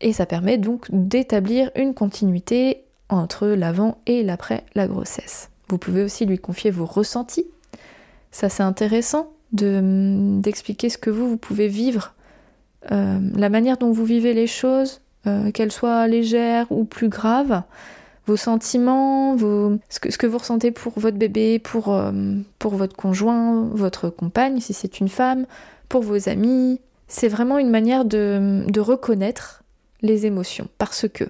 [0.00, 5.50] Et ça permet donc d'établir une continuité entre l'avant et l'après la grossesse.
[5.68, 7.46] Vous pouvez aussi lui confier vos ressentis.
[8.30, 12.14] Ça c'est intéressant d'expliquer ce que vous, vous pouvez vivre,
[12.92, 17.62] euh, la manière dont vous vivez les choses, euh, qu'elles soient légères ou plus graves,
[18.26, 22.12] vos sentiments, ce, que, vous ressentez pour votre bébé, pour, euh,
[22.58, 25.46] pour votre conjoint, votre compagne, si c'est une femme,
[25.88, 26.80] pour vos amis.
[27.08, 29.62] C'est vraiment une manière de, reconnaître
[30.02, 31.24] les émotions parce que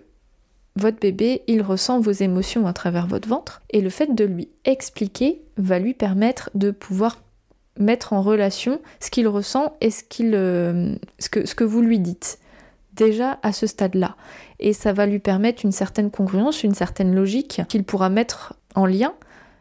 [0.74, 4.48] votre bébé, il ressent vos émotions à travers votre ventre et le fait de lui
[4.64, 7.22] expliquer va lui permettre de pouvoir
[7.78, 10.94] mettre en relation ce qu'il ressent et ce, euh,
[11.30, 12.38] que, ce que vous lui dites
[12.92, 14.16] déjà à ce stade-là.
[14.58, 18.86] Et ça va lui permettre une certaine congruence, une certaine logique qu'il pourra mettre en
[18.86, 19.14] lien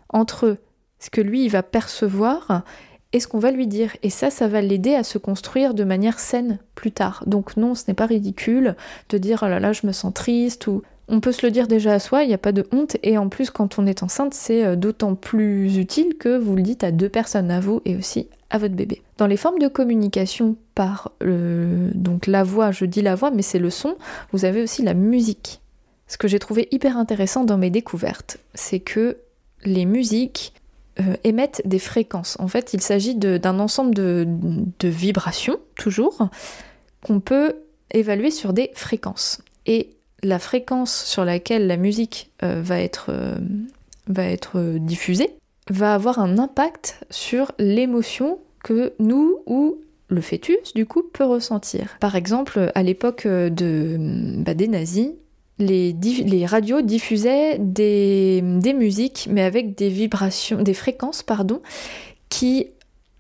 [0.10, 0.58] entre
[1.00, 2.64] ce que lui il va percevoir
[3.16, 3.96] et ce qu'on va lui dire.
[4.04, 7.24] Et ça, ça va l'aider à se construire de manière saine plus tard.
[7.28, 8.76] Donc non, ce n'est pas ridicule
[9.08, 11.68] de dire oh là là, je me sens triste ou on peut se le dire
[11.68, 14.04] déjà à soi, il n'y a pas de honte, et en plus quand on est
[14.04, 17.82] enceinte, c'est euh, d'autant plus utile que vous le dites à deux personnes, à vous
[17.86, 19.02] et aussi à votre bébé.
[19.18, 23.60] Dans les formes de communication par donc la voix, je dis la voix, mais c'est
[23.60, 23.96] le son,
[24.34, 25.62] vous avez aussi la musique.
[26.08, 29.18] Ce que j'ai trouvé hyper intéressant dans mes découvertes, c'est que
[29.64, 30.54] les musiques
[31.02, 32.38] euh, émettent des fréquences.
[32.40, 34.26] En fait, il s'agit d'un ensemble de,
[34.82, 36.30] vibrations, toujours,
[37.04, 37.56] qu'on peut
[37.92, 39.42] évaluer sur des fréquences.
[39.66, 39.90] Et
[40.24, 43.36] la fréquence sur laquelle la musique euh, va être, euh,
[44.08, 45.36] va être diffusée
[45.70, 51.98] va avoir un impact sur l'émotion que nous ou le fœtus du coup peut ressentir.
[52.00, 55.10] Par exemple, à l'époque bah, des nazis,
[55.60, 61.62] les, radios diffusaient des, des, musiques mais avec des vibrations, des fréquences pardon,
[62.30, 62.68] qui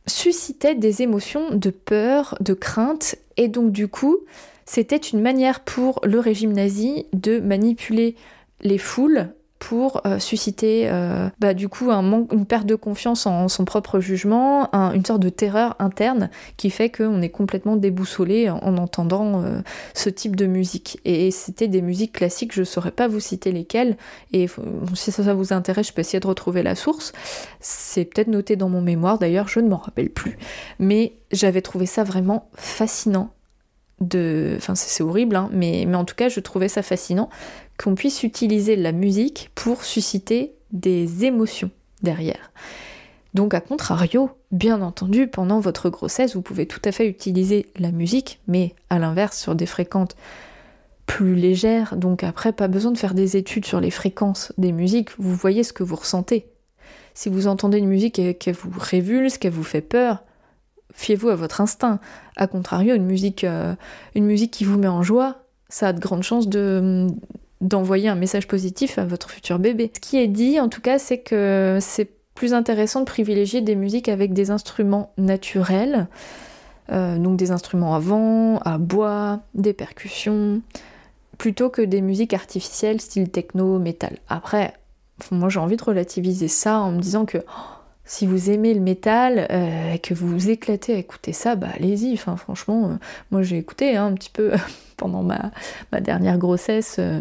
[0.07, 3.15] suscitaient des émotions de peur, de crainte.
[3.37, 4.19] Et donc du coup
[4.65, 8.15] c'était une manière pour le régime nazi de manipuler
[8.61, 9.29] les foules
[9.65, 14.69] pour euh, susciter euh, bah, du coup une perte de confiance en son propre jugement,
[14.93, 19.61] une sorte de terreur interne qui fait qu'on est complètement déboussolé en, entendant euh,
[19.95, 20.99] ce type de musique.
[21.03, 23.97] Et c'était des musiques classiques, je ne saurais pas vous citer lesquelles,
[24.33, 24.47] et
[24.93, 27.11] si ça, vous intéresse, je peux essayer de retrouver la source.
[27.59, 30.37] C'est peut-être noté dans mon mémoire, d'ailleurs je ne m'en rappelle plus.
[30.77, 33.31] Mais j'avais trouvé ça vraiment fascinant
[33.99, 34.53] de...
[34.57, 37.29] Enfin c'est horrible, hein, mais en tout cas je trouvais ça fascinant
[37.77, 42.51] qu'on puisse utiliser la musique pour susciter des émotions derrière.
[43.33, 47.91] Donc à contrario, bien entendu, pendant votre grossesse, vous pouvez tout à fait utiliser la
[47.91, 50.15] musique, mais à l'inverse sur des fréquences
[51.05, 51.97] plus légères.
[51.97, 55.63] Donc après, pas besoin de faire des études sur les fréquences des musiques, vous voyez
[55.63, 56.47] ce que vous ressentez.
[57.13, 60.23] Si vous entendez une musique qui vous révulse, qui vous fait peur,
[60.93, 61.99] fiez-vous à votre instinct.
[62.37, 63.75] A contrario, une musique, euh,
[64.15, 67.07] une musique qui vous met en joie, ça a de grandes chances de,
[67.61, 69.91] d'envoyer un message positif à votre futur bébé.
[69.93, 73.75] Ce qui est dit, en tout cas, c'est que c'est plus intéressant de privilégier des
[73.75, 76.07] musiques avec des instruments naturels,
[76.91, 80.61] euh, donc des instruments à vent, à bois, des percussions,
[81.37, 84.17] plutôt que des musiques artificielles style techno, métal.
[84.27, 84.73] Après,
[85.31, 87.74] moi j'ai envie de relativiser ça en me disant que oh,
[88.05, 91.69] si vous aimez le métal euh, et que vous vous éclatez à écouter ça, bah
[91.73, 92.13] allez-y.
[92.13, 92.93] Enfin, franchement, euh,
[93.31, 94.51] moi j'ai écouté hein, un petit peu
[94.97, 95.51] pendant ma,
[96.01, 97.19] dernière grossesse euh,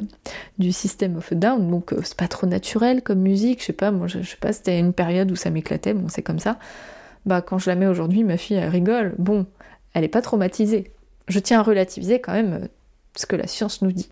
[0.58, 3.60] du System of Down, donc c'est pas trop naturel comme musique.
[3.60, 6.22] Je sais pas, moi je, sais pas, c'était une période où ça m'éclatait, bon c'est
[6.22, 6.58] comme ça.
[7.24, 9.14] Bah quand je la mets aujourd'hui, ma fille elle rigole.
[9.18, 9.46] Bon,
[9.94, 10.92] elle est pas traumatisée.
[11.28, 12.68] Je tiens à relativiser quand même
[13.16, 14.10] ce que la science nous dit.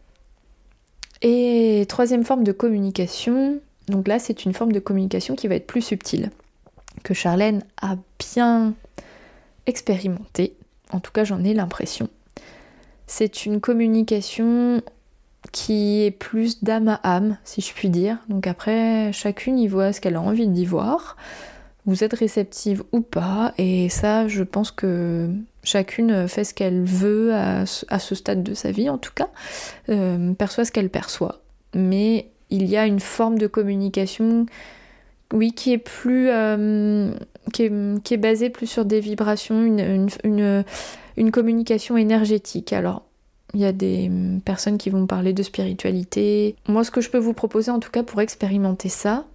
[1.21, 3.59] Et troisième forme de communication,
[3.89, 6.31] donc là c'est une forme de communication qui va être plus subtile
[7.03, 8.75] que Charlène a bien
[9.67, 10.55] expérimenté,
[10.91, 12.09] en tout cas j'en ai l'impression.
[13.07, 14.83] C'est une communication
[15.51, 18.19] qui est plus d'âme à âme, si je puis dire.
[18.29, 21.17] Donc après, chacune y voit ce qu'elle a envie d'y voir.
[21.85, 25.29] Vous êtes réceptive ou pas, et ça, je pense que
[25.65, 29.29] chacune fait ce qu'elle veut à ce, stade de sa vie, en tout cas,
[29.89, 31.41] euh, perçoit ce qu'elle perçoit.
[31.75, 34.47] Mais il y a une forme de communication
[35.33, 36.29] oui, qui est plus.
[36.29, 37.12] Euh,
[38.18, 39.62] basée plus sur des vibrations,
[40.25, 42.73] une, communication énergétique.
[42.73, 43.03] Alors,
[43.55, 44.11] il y a des
[44.45, 46.57] personnes qui vont parler de spiritualité.
[46.68, 49.27] Moi, ce que je peux vous proposer, en tout cas, pour expérimenter ça,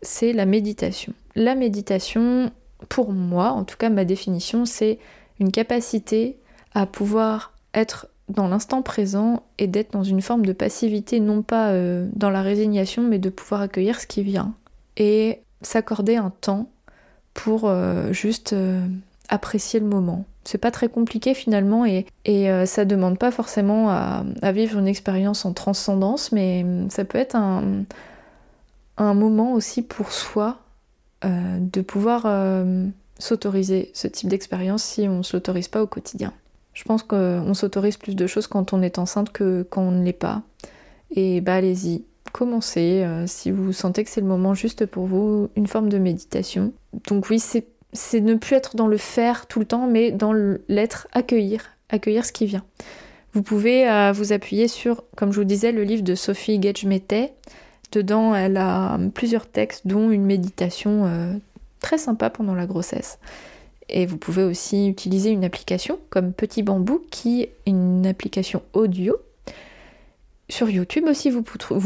[0.00, 1.12] c'est la méditation.
[1.36, 2.50] La méditation,
[2.88, 4.98] pour moi, en tout cas, ma définition, c'est
[5.38, 6.36] une capacité
[6.74, 11.70] à pouvoir être dans l'instant présent et d'être dans une forme de passivité, non pas
[11.70, 14.54] euh, dans la résignation, mais de pouvoir accueillir ce qui vient
[14.96, 16.68] et s'accorder un temps
[17.34, 18.86] pour euh, juste euh,
[19.28, 20.24] apprécier le moment.
[20.44, 24.88] C'est pas très compliqué finalement et, et euh, ça demande pas forcément à, vivre une
[24.88, 27.84] expérience en transcendance, mais ça peut être un,
[28.98, 30.58] moment aussi pour soi
[31.24, 32.26] de pouvoir
[33.18, 36.32] s'autoriser ce type d'expérience si on ne s'autorise pas au quotidien.
[36.72, 40.04] Je pense qu'on s'autorise plus de choses quand on est enceinte que quand on ne
[40.04, 40.42] l'est pas.
[41.14, 45.50] Et bah allez-y, commencez, euh, si vous sentez que c'est le moment juste pour vous,
[45.56, 46.72] une forme de méditation.
[47.06, 50.32] Donc oui, c'est ne plus être dans le faire tout le temps, mais dans
[50.68, 52.64] l'être, accueillir, accueillir ce qui vient.
[53.34, 57.32] Vous pouvez euh, vous appuyer sur, comme je vous disais, le livre de Sophie Gage-Mettet.
[57.92, 61.34] Dedans, elle a plusieurs textes, dont une méditation euh,
[61.80, 63.18] très sympa pendant la grossesse.
[63.88, 69.16] Et vous pouvez aussi utiliser une application comme Petit Bambou, qui est une application audio
[70.52, 71.42] sur YouTube aussi, vous,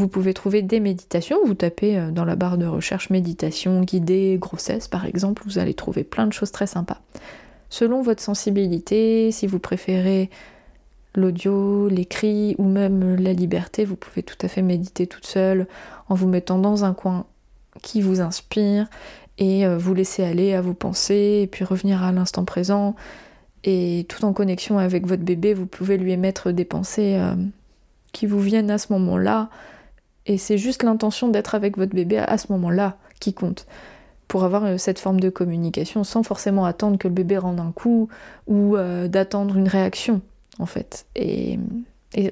[0.07, 1.37] pouvez trouver des méditations.
[1.45, 5.73] Vous tapez euh, dans la barre de recherche méditation guidée grossesse par exemple, vous allez
[5.73, 6.99] trouver plein de choses très sympas.
[7.69, 10.29] Selon votre sensibilité, si vous préférez
[11.15, 15.67] l'audio, l'écrit ou même la liberté, vous pouvez tout à fait méditer toute seule
[16.09, 17.25] en vous mettant dans un coin
[17.81, 18.87] qui vous inspire
[19.37, 22.95] et euh, vous laisser aller à vos pensées et puis revenir à l'instant présent.
[23.63, 27.33] Et tout en connexion avec votre bébé, vous pouvez lui émettre des pensées euh,
[28.17, 29.49] qui vous viennent à ce moment-là.
[30.25, 33.67] Et c'est juste l'intention d'être avec votre bébé à ce moment-là qui compte.
[34.27, 37.71] Pour avoir euh, cette forme de communication sans forcément attendre que le bébé rende un
[37.71, 38.09] coup
[38.47, 40.21] ou euh, d'attendre une réaction,
[40.57, 41.05] en fait.
[41.15, 41.59] Et,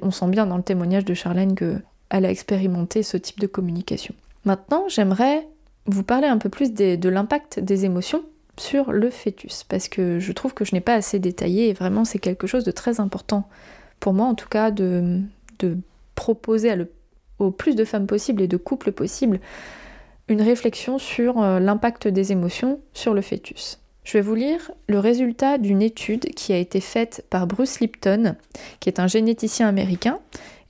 [0.01, 4.15] on sent bien dans le témoignage de Charlène qu'elle a expérimenté ce type de communication.
[4.43, 5.47] Maintenant, j'aimerais
[5.85, 8.23] vous parler un peu plus de l'impact des émotions
[8.57, 12.05] sur le fœtus, parce que je trouve que je n'ai pas assez détaillé et vraiment
[12.05, 13.47] c'est quelque chose de très important
[13.99, 15.19] pour moi en tout cas de,
[15.59, 15.77] de
[16.15, 16.73] proposer
[17.39, 19.39] au plus de femmes possibles et de couples possibles
[20.27, 23.79] une réflexion sur euh, l'impact des émotions sur le fœtus.
[24.03, 28.35] Je vais vous lire le résultat d'une étude qui a été faite par Bruce Lipton,
[28.79, 30.19] qui est un généticien américain,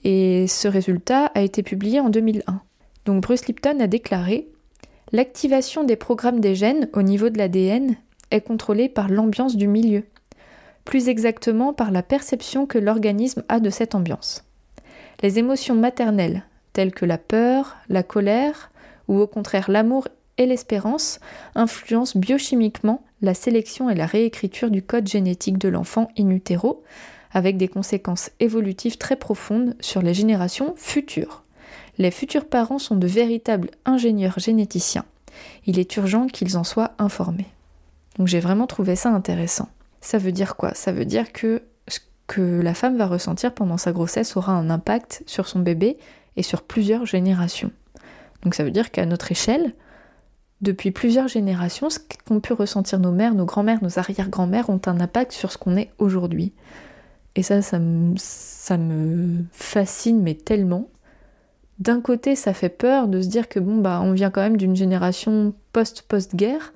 [0.03, 2.61] et ce résultat a été publié en 2001.
[3.05, 4.47] Donc Bruce Lipton a déclaré
[5.11, 7.95] L'activation des programmes des gènes au niveau de l'ADN
[8.31, 10.03] est contrôlée par l'ambiance du milieu,
[10.83, 14.43] plus exactement par la perception que l'organisme a de cette ambiance.
[15.25, 18.69] Les émotions maternelles, telles que la peur, la colère,
[19.07, 20.07] ou au contraire l'amour
[20.37, 21.19] et l'espérance,
[21.55, 26.83] influencent biochimiquement la sélection et la réécriture du code génétique de l'enfant in utero,
[27.31, 31.41] avec des conséquences évolutives très profondes sur les générations futures.
[31.97, 35.05] Les futurs parents sont de véritables ingénieurs généticiens.
[35.65, 37.47] Il est urgent qu'ils en soient informés.
[38.19, 39.69] Donc j'ai vraiment trouvé ça intéressant.
[40.01, 40.75] Ça veut dire quoi?
[40.75, 41.63] Ça veut dire que
[42.27, 45.97] que la femme va ressentir pendant sa grossesse aura un impact sur son bébé
[46.37, 47.71] et sur plusieurs générations.
[48.43, 49.73] Donc ça veut dire qu'à notre échelle,
[50.61, 54.99] depuis plusieurs générations, ce qu'ont pu ressentir nos mères, nos grands-mères, nos arrière-grand-mères ont un
[54.99, 56.53] impact sur ce qu'on est aujourd'hui.
[57.35, 60.89] Et ça, ça me, ça me fascine, mais tellement.
[61.79, 64.57] D'un côté, ça fait peur de se dire que bon, bah, on vient quand même
[64.57, 66.73] d'une génération post-post-guerre.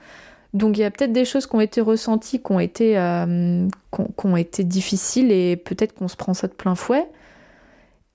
[0.53, 3.67] Donc il y a peut-être des choses qui ont été ressenties, qui ont été, euh,
[3.91, 7.07] qui ont été difficiles et peut-être qu'on se prend ça de plein fouet.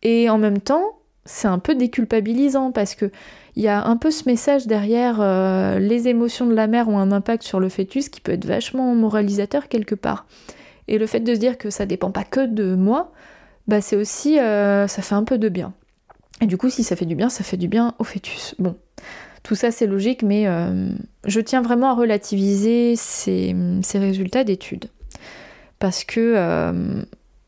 [0.02, 3.10] Et en même temps, c'est un peu déculpabilisant parce que
[3.56, 6.98] il y a un peu ce message derrière euh, les émotions de la mère ont
[6.98, 10.26] un impact sur le fœtus qui peut être vachement moralisateur quelque part.
[10.88, 13.12] Et le fait de se dire que ça dépend pas que de moi,
[13.68, 15.72] bah c'est aussi euh, ça fait un peu de bien.
[16.40, 18.54] Et du coup, si ça fait du bien, ça fait du bien au fœtus.
[18.58, 18.76] Bon,
[19.44, 20.88] tout ça c'est logique, mais euh,
[21.24, 23.54] je tiens vraiment à relativiser ces,
[23.94, 24.86] résultats d'études.
[25.78, 26.74] Parce que,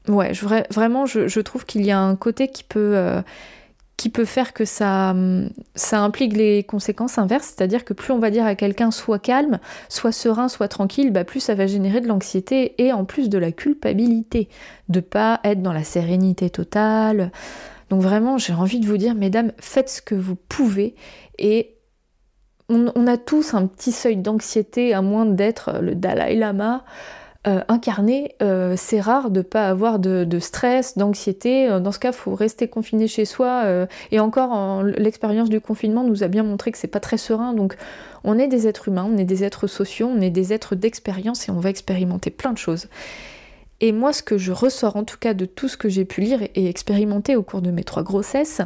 [0.09, 3.23] ouais, je, vraiment, je, trouve qu'il y a un côté qui peut
[4.11, 5.15] peut faire que ça,
[5.75, 9.59] ça implique les conséquences inverses, c'est-à-dire que plus on va dire à quelqu'un soit calme,
[9.89, 13.39] soit serein, soit tranquille, bah plus ça va générer de l'anxiété et en plus de
[13.39, 14.49] la culpabilité
[14.89, 17.33] de pas être dans la sérénité totale.
[17.91, 20.95] Donc vraiment, j'ai envie de vous dire, mesdames, faites ce que vous pouvez
[21.39, 21.76] et
[22.69, 26.85] on, a tous un petit seuil d'anxiété à moins d'être le Dalai Lama.
[27.47, 31.71] Euh, incarné, euh, c'est rare de ne pas avoir de, stress, d'anxiété.
[31.71, 33.87] Euh, dans ce cas, il faut rester confiné chez soi.
[34.11, 37.55] et encore, l'expérience du confinement nous a bien montré que c'est pas très serein.
[37.55, 37.77] Donc,
[38.25, 41.49] on est des êtres humains, on est des êtres sociaux, on est des êtres d'expérience
[41.49, 42.89] et on va expérimenter plein de choses.
[43.81, 46.23] Et moi, ce que je ressors en tout cas de tout ce que j'ai pu
[46.23, 48.63] lire et expérimenter au cours de mes trois grossesses,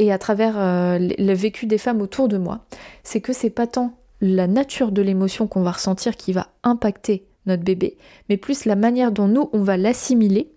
[0.00, 0.54] et à travers
[0.98, 2.64] le vécu des femmes autour de moi,
[3.04, 3.92] c'est que c'est pas tant
[4.22, 7.98] la nature de l'émotion qu'on va ressentir qui va impacter notre bébé,
[8.30, 10.50] mais plus la manière dont nous, on va l'assimiler,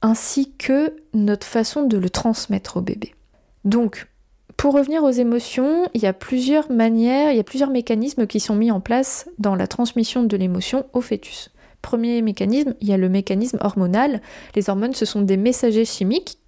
[0.00, 3.14] ainsi que notre façon de le transmettre au bébé.
[3.66, 4.06] Donc,
[4.56, 8.40] pour revenir aux émotions, il y a plusieurs manières, il y a plusieurs mécanismes qui
[8.40, 11.50] sont mis en place dans la transmission de l'émotion au fœtus.
[11.82, 14.22] Premier mécanisme, il y a le mécanisme hormonal.
[14.54, 16.38] Les hormones, ce sont des messagers chimiques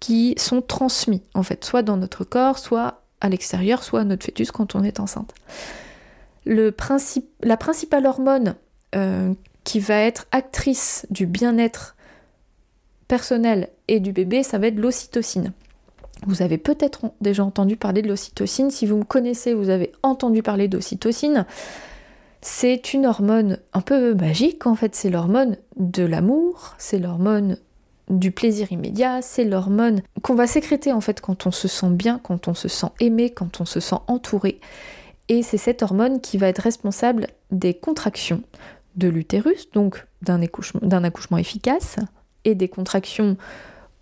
[0.00, 4.24] qui sont transmis, en fait, soit dans notre corps, soit à l'extérieur, soit à notre
[4.24, 5.34] fœtus quand on est enceinte.
[6.46, 8.54] La principale hormone
[8.94, 11.96] euh, qui va être actrice du bien-être
[13.06, 15.52] personnel et du bébé, ça va être l'ocytocine.
[16.26, 18.70] Vous avez peut-être déjà entendu parler de l'ocytocine.
[18.70, 21.46] Si vous me connaissez, vous avez entendu parler d'ocytocine.
[22.40, 27.58] C'est une hormone un peu magique en fait, c'est l'hormone de l'amour, c'est l'hormone
[28.08, 32.18] du plaisir immédiat, c'est l'hormone qu'on va sécréter en fait quand on se sent bien,
[32.22, 34.60] quand on se sent aimé, quand on se sent entouré.
[35.28, 38.42] Et c'est cette hormone qui va être responsable des contractions,
[38.96, 41.96] de l'utérus, donc d'un accouchement, efficace,
[42.44, 43.36] et des contractions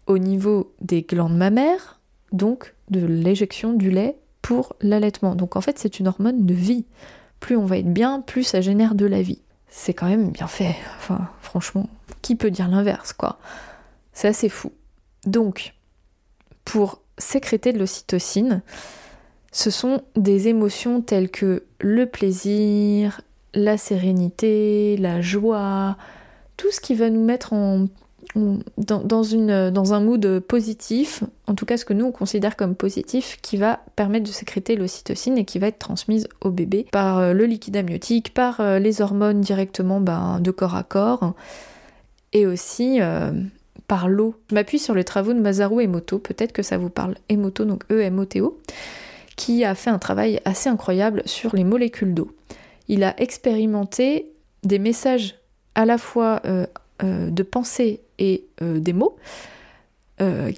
[0.07, 2.01] au niveau des glandes mammaires,
[2.33, 5.35] donc de l'éjection du lait pour l'allaitement.
[5.35, 6.85] Donc en fait c'est une hormone de vie.
[7.41, 9.41] Plus on va être bien, plus ça génère de la vie.
[9.69, 10.77] C'est quand même bien fait.
[10.99, 11.89] Enfin franchement,
[12.23, 13.39] qui peut dire l'inverse quoi?
[14.17, 14.73] C'est assez fou.
[15.27, 15.75] Donc
[16.65, 18.63] pour sécréter de l'ocytocine,
[19.53, 23.21] ce sont des émotions telles que le plaisir,
[23.53, 25.99] la sérénité, la joie,
[26.57, 27.53] tout ce qui va nous mettre
[28.35, 33.59] dans un mood positif, en tout cas ce que nous on considère comme positif, qui
[33.59, 37.45] va permettre de sécréter l'ocytocine et qui va être transmise au bébé par euh, le
[37.45, 41.35] liquide amniotique, par euh, les hormones directement ben, de corps à corps,
[42.33, 43.31] et aussi euh,
[43.89, 44.35] par l'eau.
[44.51, 47.85] Je m'appuie sur les travaux de Masaru Emoto, peut-être que ça vous parle, Emoto, donc
[47.91, 48.59] E-M-O-T-O,
[49.37, 52.31] qui a fait un travail assez incroyable sur les molécules d'eau
[52.89, 54.31] il a expérimenté
[54.63, 55.37] des messages
[55.75, 56.67] à la fois euh,
[57.03, 59.17] euh, de pensée et euh, des mots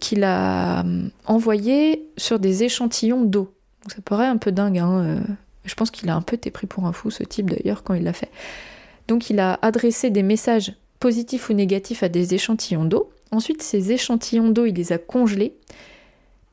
[0.00, 0.84] qu'il a
[1.26, 3.52] envoyés sur des échantillons d'eau.
[3.88, 5.20] ça paraît un peu dingue, hein,
[5.64, 7.94] je pense qu'il a un peu été pris pour un fou ce type d'ailleurs quand
[7.94, 8.30] il l'a fait.
[9.08, 13.10] Donc il a adressé des messages positifs ou négatifs à des échantillons d'eau.
[13.30, 15.54] Ensuite ces échantillons d'eau il les a congelés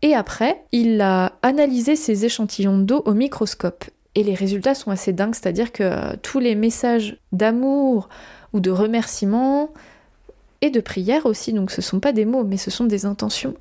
[0.02, 3.86] Et après, il a analysé ces échantillons d'eau au microscope.
[4.16, 8.08] Et les résultats sont assez dingues, c'est-à-dire que tous les messages d'amour
[8.54, 9.72] ou de remerciement
[10.62, 13.06] et de prière aussi, donc ce ne sont pas des mots, mais ce sont des
[13.06, 13.56] intentions.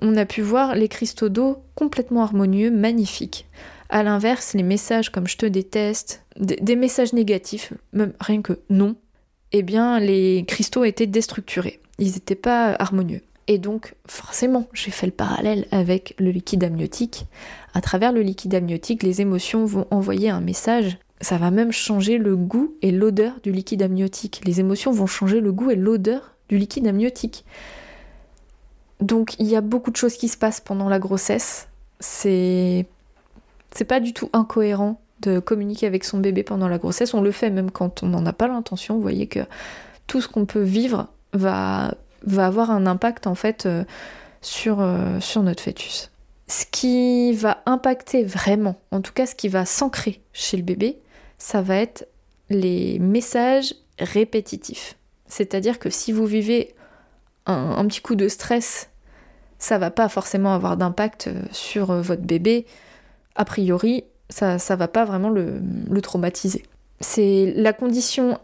[0.00, 3.46] On a pu voir les cristaux d'eau complètement harmonieux, magnifiques.
[3.88, 8.96] À l'inverse, les messages comme je te déteste, des messages négatifs, même rien que non,
[9.52, 11.80] eh bien les cristaux étaient déstructurés.
[11.98, 13.22] Ils n'étaient pas harmonieux.
[13.48, 17.26] Et donc, forcément, j'ai fait le parallèle avec le liquide amniotique.
[17.74, 20.98] À travers le liquide amniotique, les émotions vont envoyer un message.
[21.20, 24.42] Ça va même changer le goût et l'odeur du liquide amniotique.
[24.44, 27.44] Les émotions vont changer le goût et l'odeur du liquide amniotique.
[29.00, 31.68] Donc, il y a beaucoup de choses qui se passent pendant la grossesse.
[32.00, 32.86] C'est.
[33.74, 37.14] C'est pas du tout incohérent de communiquer avec son bébé pendant la grossesse.
[37.14, 38.96] On le fait même quand on n'en a pas l'intention.
[38.96, 39.40] Vous voyez que
[40.06, 41.94] tout ce qu'on peut vivre va
[42.36, 43.84] avoir un impact en fait euh,
[44.40, 46.10] sur, euh, sur notre fœtus.
[46.48, 50.98] Ce qui va impacter vraiment, en tout cas ce qui va s'ancrer chez le bébé,
[51.38, 52.06] ça va être
[52.50, 54.96] les messages répétitifs.
[55.26, 56.74] C'est-à-dire que si vous vivez
[57.46, 58.90] un, petit coup de stress,
[59.58, 62.66] ça va pas forcément avoir d'impact euh, sur votre bébé.
[63.34, 65.60] A priori, ça, ça va pas vraiment le,
[66.02, 66.64] traumatiser.
[67.00, 68.38] C'est la condition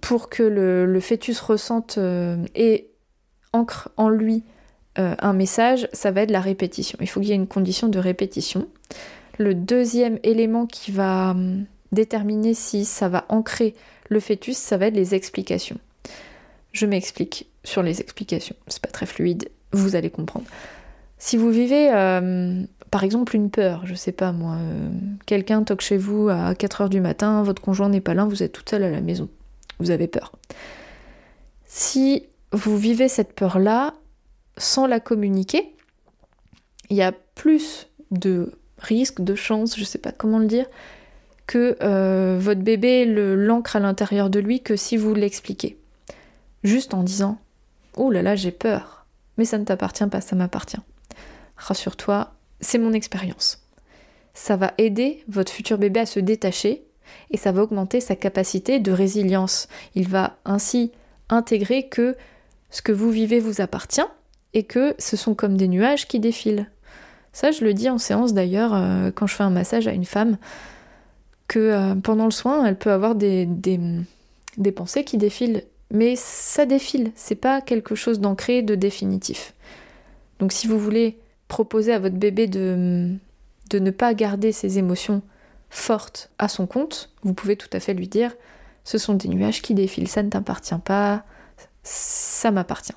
[0.00, 1.98] pour que le, fœtus ressente
[2.54, 2.88] et
[3.52, 4.42] ancre en lui
[4.98, 6.98] euh, un message, ça va être la répétition.
[7.02, 8.66] Il faut qu'il y ait une condition de répétition.
[9.38, 13.74] Le deuxième élément qui va hum, déterminer si ça va ancrer
[14.08, 15.78] le fœtus, ça va être les explications.
[16.72, 18.56] Je m'explique sur les explications.
[18.68, 20.46] C'est pas très fluide, vous allez comprendre.
[21.18, 24.88] Si vous vivez hum, par exemple une peur, je sais pas moi, euh,
[25.26, 28.52] quelqu'un toque chez vous à 4h du matin, votre conjoint n'est pas là, vous êtes
[28.52, 29.28] toute seule à la maison.
[29.78, 30.32] Vous avez peur.
[31.66, 33.94] Si vous vivez cette peur-là
[34.56, 35.74] sans la communiquer,
[36.88, 40.66] il y a plus de risques, de chances, je sais pas comment le dire,
[41.46, 45.78] que euh, votre bébé l'ancre à l'intérieur de lui que si vous l'expliquez.
[46.64, 47.38] Juste en disant
[47.96, 49.06] Oh là là, j'ai peur,
[49.38, 50.80] mais ça ne t'appartient pas, ça m'appartient.
[51.56, 53.62] Rassure-toi, c'est mon expérience.
[54.34, 56.82] Ça va aider votre futur bébé à se détacher
[57.30, 59.68] et ça va augmenter sa capacité de résilience.
[59.94, 60.92] Il va ainsi
[61.28, 62.16] intégrer que
[62.70, 64.06] ce que vous vivez vous appartient
[64.54, 66.70] et que ce sont comme des nuages qui défilent.
[67.32, 70.06] Ça, je le dis en séance d'ailleurs, euh, quand je fais un massage à une
[70.06, 70.38] femme,
[71.48, 75.62] que euh, pendant le soin, elle peut avoir des, des, pensées qui défilent.
[75.92, 79.54] Mais ça défile, c'est pas quelque chose d'ancré, de définitif.
[80.40, 83.14] Donc si vous voulez proposer à votre bébé de,
[83.70, 85.22] de ne pas garder ses émotions
[85.70, 88.34] fortes à son compte, vous pouvez tout à fait lui dire
[88.84, 91.24] ce sont des nuages qui défilent, ça ne t'appartient pas,
[91.82, 92.94] ça m'appartient.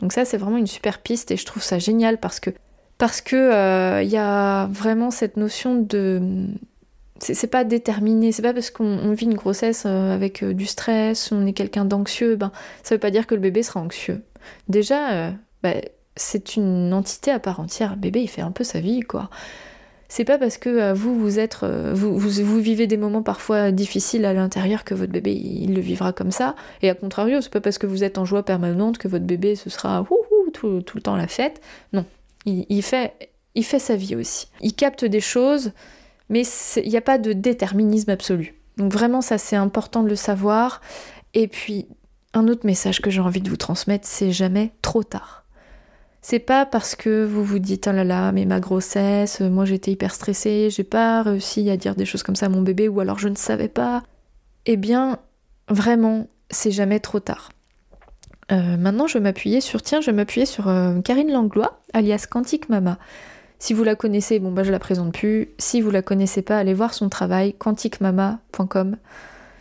[0.00, 2.50] Donc ça c'est vraiment une super piste et je trouve ça génial parce que
[2.98, 6.48] parce que il euh, y a vraiment cette notion de
[7.18, 11.32] c'est pas déterminé, c'est pas parce qu'on vit une grossesse euh, avec euh, du stress,
[11.32, 12.52] on est quelqu'un d'anxieux, ben
[12.82, 14.22] ça veut pas dire que le bébé sera anxieux.
[14.68, 15.80] Déjà, ben,
[16.16, 17.96] c'est une entité à part entière.
[17.96, 19.30] Bébé il fait un peu sa vie quoi.
[20.08, 23.72] C'est pas parce que euh, vous vous êtes euh, vous, vous, vivez des moments parfois
[23.72, 26.54] difficiles à l'intérieur que votre bébé il, le vivra comme ça.
[26.82, 29.56] Et à contrario c'est pas parce que vous êtes en joie permanente que votre bébé
[29.56, 30.06] ce sera
[30.52, 31.60] tout, tout, le temps la fête.
[31.92, 32.04] Non.
[32.46, 34.46] Il, fait il fait sa vie aussi.
[34.60, 35.72] Il capte des choses
[36.28, 36.42] mais
[36.76, 38.54] il n'y a pas de déterminisme absolu.
[38.76, 40.80] Donc vraiment ça c'est important de le savoir.
[41.34, 41.86] Et puis
[42.32, 45.45] un autre message que j'ai envie de vous transmettre c'est jamais trop tard
[46.28, 49.92] c'est pas parce que vous vous dites oh là là, mais ma grossesse, moi j'étais
[49.92, 52.98] hyper stressée, j'ai pas réussi à dire des choses comme ça à mon bébé, ou
[52.98, 54.02] alors je ne savais pas.
[54.64, 55.20] Eh bien,
[55.68, 57.52] vraiment, c'est jamais trop tard.
[58.50, 62.26] Euh, maintenant, je vais m'appuyer sur, tiens, je vais m'appuyer sur euh, Karine Langlois, alias
[62.28, 62.98] Quantique Mama.
[63.60, 65.50] Si vous la connaissez, bon bah je la présente plus.
[65.58, 68.96] Si vous la connaissez pas, allez voir son travail, quantiquemama.com.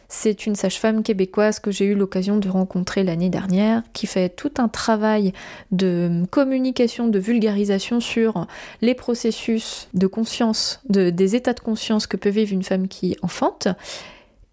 [0.07, 4.51] C'est une sage-femme québécoise que j'ai eu l'occasion de rencontrer l'année dernière, qui fait tout
[4.57, 5.33] un travail
[5.71, 8.45] de communication, de vulgarisation sur
[8.81, 13.67] les processus de conscience, des états de conscience que peut vivre une femme qui enfante.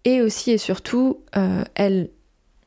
[0.05, 2.09] Et aussi et surtout, euh, elle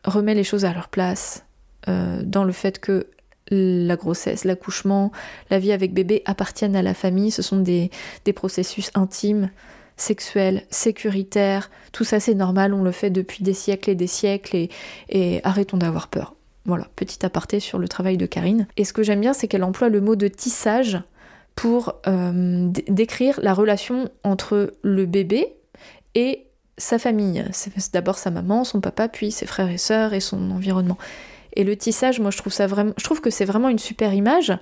[0.05, 1.45] remet les choses à leur place
[1.89, 3.09] euh, dans le fait que
[3.51, 5.13] la grossesse, l'accouchement,
[5.51, 7.91] la vie avec bébé appartiennent à la famille, ce sont des
[8.35, 9.51] processus intimes
[9.97, 14.69] sexuel, sécuritaire, tout ça c'est normal, on le fait depuis des siècles et des siècles
[15.09, 16.35] et, arrêtons d'avoir peur.
[16.65, 18.67] Voilà, petit aparté sur le travail de Karine.
[18.77, 20.99] Et ce que j'aime bien, c'est qu'elle emploie le mot de tissage
[21.55, 25.55] pour euh, décrire la relation entre le bébé
[26.15, 27.45] et sa famille.
[27.53, 30.99] C'est d'abord sa maman, son papa, puis ses frères et sœurs et son environnement.
[31.55, 34.13] Et le tissage, moi je trouve ça vraiment, je trouve que c'est vraiment une super
[34.13, 34.53] image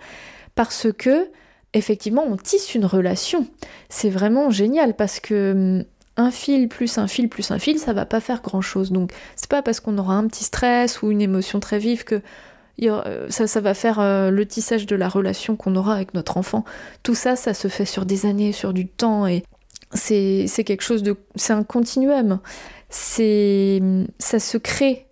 [0.55, 1.29] parce que
[1.75, 3.47] effectivement, on tisse une relation.
[3.89, 5.85] C'est vraiment génial parce que hum,
[6.17, 8.93] un fil plus un fil plus un fil, ça va pas faire grand chose.
[8.93, 12.23] Donc, c'est pas parce qu'on aura un petit stress ou une émotion très vive que
[12.83, 16.65] euh, ça, va faire euh, le tissage de la relation qu'on aura avec notre enfant.
[17.03, 19.45] Tout ça, ça se fait sur des années, sur du temps, et
[19.93, 21.17] c'est quelque chose de.
[21.37, 22.41] C'est un continuum.
[22.89, 23.81] C'est.
[24.19, 25.04] Ça se crée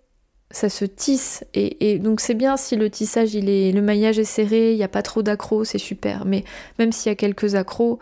[0.53, 1.43] ça se tisse.
[1.55, 4.87] Et, donc c'est bien si le tissage il le maillage est serré il n'y a
[4.87, 6.25] pas trop d'accros c'est super.
[6.25, 6.45] Mais
[6.79, 7.99] même s'il y a quelques accros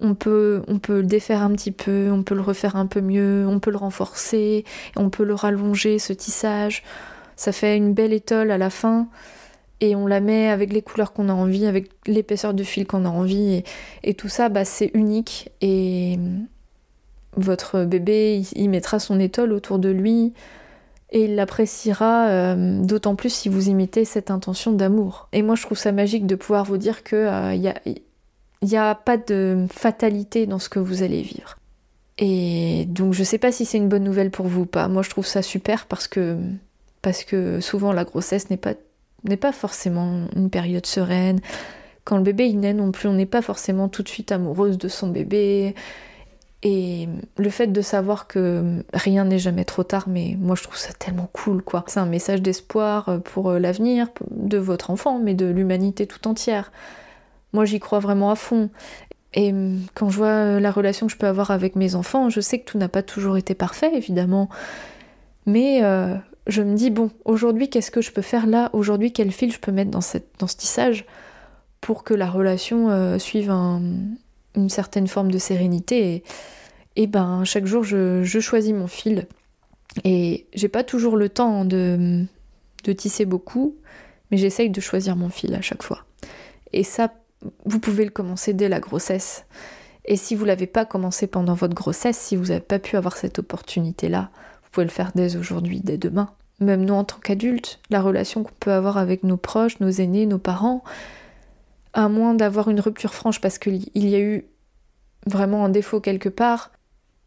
[0.00, 3.02] on peut on peut le défaire un petit peu on peut le refaire un peu
[3.02, 4.64] mieux on peut le renforcer
[4.96, 6.84] on peut le rallonger ce tissage.
[7.36, 9.08] Ça fait une belle étole à la fin
[9.80, 13.04] et on la met avec les couleurs qu'on a envie avec l'épaisseur du fil qu'on
[13.04, 13.64] a envie.
[14.04, 15.50] Et, tout ça bah, c'est unique.
[15.60, 16.18] Et
[17.36, 20.34] votre bébé il mettra son étole autour de lui
[21.12, 25.28] et il l'appréciera euh, d'autant plus si vous imitez cette intention d'amour.
[25.32, 28.94] Et moi je trouve ça magique de pouvoir vous dire qu'il n'y euh, a, a
[28.94, 31.56] pas de fatalité dans ce que vous allez vivre.
[32.18, 34.88] Et donc je sais pas si c'est une bonne nouvelle pour vous ou pas.
[34.88, 36.38] Moi je trouve ça super parce que,
[37.02, 38.74] parce que souvent la grossesse n'est pas,
[39.24, 41.40] n'est pas forcément une période sereine.
[42.04, 44.78] Quand le bébé il naît non plus, on n'est pas forcément tout de suite amoureuse
[44.78, 45.74] de son bébé.
[46.62, 47.08] Et
[47.38, 50.92] le fait de savoir que rien n'est jamais trop tard, mais moi je trouve ça
[50.92, 51.84] tellement cool quoi.
[51.86, 56.28] C'est un message d'espoir euh, pour euh, l'avenir de votre enfant, mais de l'humanité tout
[56.28, 56.70] entière.
[57.54, 58.68] Moi j'y crois vraiment à fond.
[59.32, 62.28] Et mm, quand je vois euh, la relation que je peux avoir avec mes enfants,
[62.28, 64.50] je sais que tout n'a pas toujours été parfait évidemment.
[65.46, 65.80] Mais
[66.46, 68.68] je me dis, bon, aujourd'hui qu'est-ce que je peux faire là?
[68.74, 71.06] Aujourd'hui quel fil je peux mettre dans, cette, dans ce tissage
[71.80, 73.80] pour que la relation suive un,
[74.54, 76.22] une certaine forme de sérénité.
[76.96, 79.26] Et, ben, chaque jour, je, choisis mon fil.
[80.04, 82.24] Et j'ai pas toujours le temps de,
[82.84, 83.76] de tisser beaucoup,
[84.30, 86.04] mais j'essaye de choisir mon fil à chaque fois.
[86.72, 87.12] Et ça,
[87.64, 89.44] vous pouvez le commencer dès la grossesse.
[90.04, 93.16] Et si vous l'avez pas commencé pendant votre grossesse, si vous n'avez pas pu avoir
[93.16, 94.30] cette opportunité-là,
[94.62, 96.30] vous pouvez le faire dès aujourd'hui, dès demain.
[96.60, 100.26] Même nous en tant qu'adultes, la relation qu'on peut avoir avec nos proches, nos aînés,
[100.26, 100.84] nos parents,
[101.92, 104.44] à moins d'avoir une rupture franche parce qu'il y a eu
[105.26, 106.70] vraiment un défaut quelque part,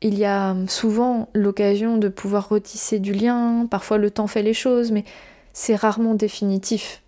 [0.03, 4.53] il y a souvent l'occasion de pouvoir retisser du lien, parfois le temps fait les
[4.53, 5.05] choses, mais
[5.53, 7.01] c'est rarement définitif.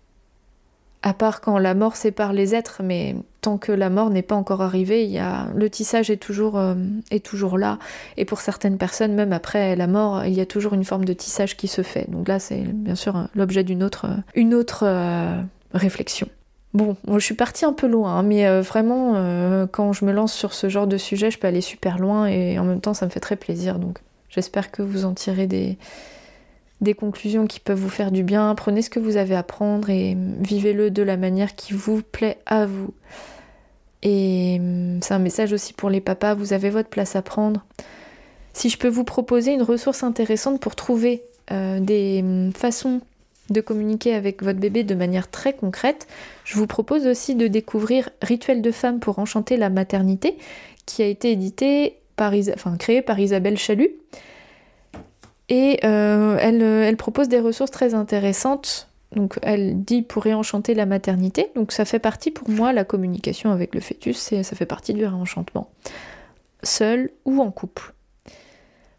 [1.02, 4.34] À part quand la mort sépare les êtres, mais tant que la mort n'est pas
[4.34, 5.46] encore arrivée, il y a...
[5.54, 6.74] le tissage est toujours, euh,
[7.10, 7.78] est toujours là.
[8.16, 11.12] Et pour certaines personnes, même après la mort, il y a toujours une forme de
[11.12, 12.10] tissage qui se fait.
[12.10, 15.40] Donc là, c'est bien sûr l'objet d'une autre, une autre euh,
[15.74, 16.28] réflexion.
[16.76, 20.12] Bon, je suis partie un peu loin, hein, mais euh, vraiment, euh, quand je me
[20.12, 22.92] lance sur ce genre de sujet, je peux aller super loin et en même temps,
[22.92, 23.78] ça me fait très plaisir.
[23.78, 25.78] Donc, j'espère que vous en tirez des,
[26.92, 28.54] conclusions qui peuvent vous faire du bien.
[28.54, 32.36] Prenez ce que vous avez à prendre et vivez-le de la manière qui vous plaît
[32.44, 32.92] à vous.
[34.02, 37.64] Et hum, c'est un message aussi pour les papas, vous avez votre place à prendre.
[38.52, 41.22] Si je peux vous proposer une ressource intéressante pour trouver
[41.52, 43.00] euh, des hum, façons
[43.50, 46.06] de communiquer avec votre bébé de manière très concrète,
[46.44, 50.36] je vous propose aussi de découvrir Rituel de femme pour enchanter la maternité,
[50.84, 53.90] qui a été édité par enfin, créé par Isabelle Chalut.
[55.48, 58.88] Et euh, elle, elle, propose des ressources très intéressantes.
[59.14, 61.50] Donc elle dit pour réenchanter la maternité.
[61.54, 65.06] Donc ça fait partie pour moi, la communication avec le fœtus, ça fait partie du
[65.06, 65.70] réenchantement.
[66.62, 67.92] Seul ou en couple.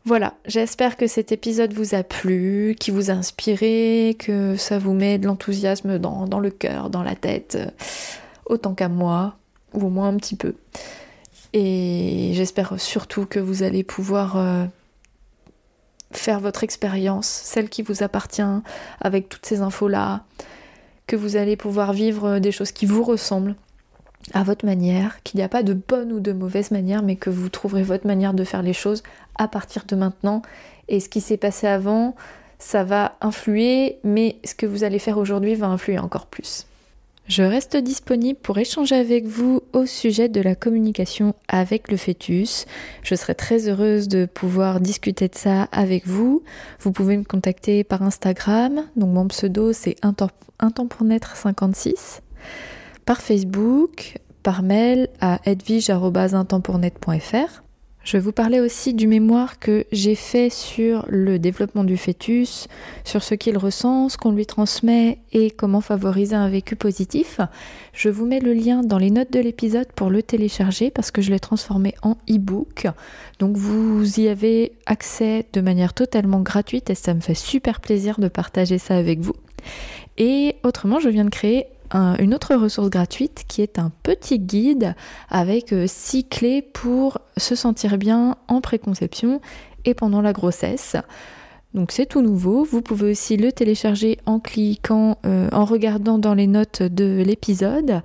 [0.08, 4.94] Voilà, j'espère que cet épisode vous a plu, qui vous a inspiré, que ça vous
[4.94, 7.70] met de l'enthousiasme dans, le cœur, dans la tête, euh,
[8.46, 9.36] autant qu'à moi,
[9.74, 10.56] ou au moins un petit peu.
[11.52, 14.64] Et j'espère surtout que vous allez pouvoir euh,
[16.14, 18.42] faire votre expérience, celle qui vous appartient,
[19.02, 20.24] avec toutes ces infos-là,
[21.06, 23.56] que vous allez pouvoir vivre des choses qui vous ressemblent
[24.34, 27.30] à votre manière, qu'il n'y a pas de bonne ou de mauvaise manière, mais que
[27.30, 29.04] vous trouverez votre manière de faire les choses
[29.38, 30.42] à partir de maintenant.
[30.88, 32.16] Et ce qui s'est passé avant,
[32.60, 36.66] ça va influer, mais ce que vous allez faire aujourd'hui va influer encore plus.
[37.28, 42.66] Je reste disponible pour échanger avec vous au sujet de la communication avec le fœtus.
[43.04, 46.42] Je serai très heureuse de pouvoir discuter de ça avec vous.
[46.80, 52.22] Vous pouvez me contacter par Instagram, donc mon pseudo c'est un temps pour naître 56
[53.08, 57.67] par Facebook, par mail à edwige.intempournet.fr.
[58.08, 62.70] Je vous parlais aussi du mémoire que j'ai fait sur le développement du fœtus,
[63.04, 67.42] sur ce qu'il ressent, ce qu'on lui transmet et comment favoriser un vécu positif.
[67.92, 71.22] Je vous mets le lien dans les notes de l'épisode pour le télécharger parce que
[71.22, 72.88] je l'ai transformé en e-book.
[73.40, 78.22] Donc vous y avez accès de manière totalement gratuite et ça me fait super plaisir
[78.22, 79.36] de partager ça avec vous.
[80.18, 84.96] Et autrement, je viens de créer une autre ressource gratuite qui est un petit guide
[85.30, 89.42] avec 6 clés pour se sentir bien en préconception
[89.86, 90.96] et pendant la grossesse.
[91.74, 92.64] Donc c'est tout nouveau.
[92.64, 98.02] Vous pouvez aussi le télécharger en cliquant, en regardant dans les notes de l'épisode.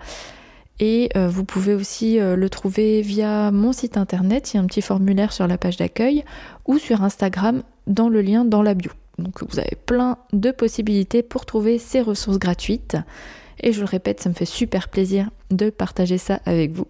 [0.80, 4.62] Et euh, vous pouvez aussi euh, le trouver via mon site internet, il y a
[4.62, 6.24] un petit formulaire sur la page d'accueil,
[6.66, 8.90] ou sur Instagram dans le lien dans la bio.
[9.16, 12.96] Donc vous avez plein de possibilités pour trouver ces ressources gratuites.
[13.62, 16.86] Et je le répète, ça me fait super plaisir de partager ça avec vous.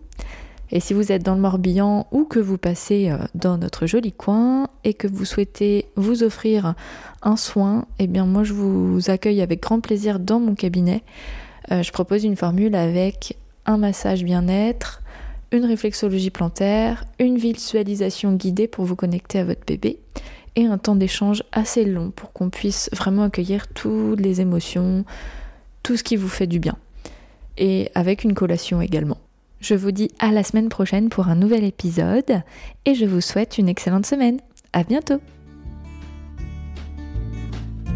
[0.70, 4.10] Et si vous êtes dans le Morbihan ou que vous passez euh, dans notre joli
[4.10, 6.74] coin et que vous souhaitez vous offrir
[7.22, 11.02] un soin, eh bien moi je vous accueille avec grand plaisir dans mon cabinet.
[11.70, 15.02] je propose une formule avec un massage bien-être,
[15.52, 19.98] une réflexologie plantaire, une visualisation guidée pour vous connecter à votre bébé
[20.56, 25.04] et un temps d'échange assez long pour qu'on puisse vraiment accueillir toutes les émotions,
[25.82, 26.76] tout ce qui vous fait du bien.
[27.58, 29.18] Et avec une collation également.
[29.60, 32.42] Je vous dis à la semaine prochaine pour un nouvel épisode
[32.84, 34.40] et je vous souhaite une excellente semaine.
[34.72, 35.20] À bientôt!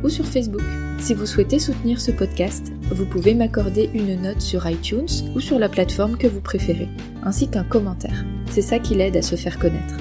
[0.04, 0.64] ou sur Facebook.
[1.00, 5.60] Si vous souhaitez soutenir ce podcast, vous pouvez m'accorder une note sur iTunes ou sur
[5.60, 6.90] la plateforme que vous préférez,
[7.24, 8.26] ainsi qu'un commentaire.
[8.50, 9.96] C'est ça qui l'aide à se faire connaître.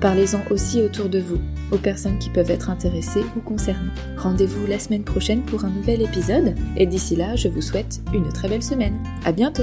[0.00, 1.38] Parlez-en aussi autour de vous,
[1.70, 3.92] aux personnes qui peuvent être intéressées ou concernées.
[4.16, 8.28] Rendez-vous la semaine prochaine pour un nouvel épisode, et d'ici là, je vous souhaite une
[8.28, 8.98] très belle semaine.
[9.24, 9.62] À bientôt!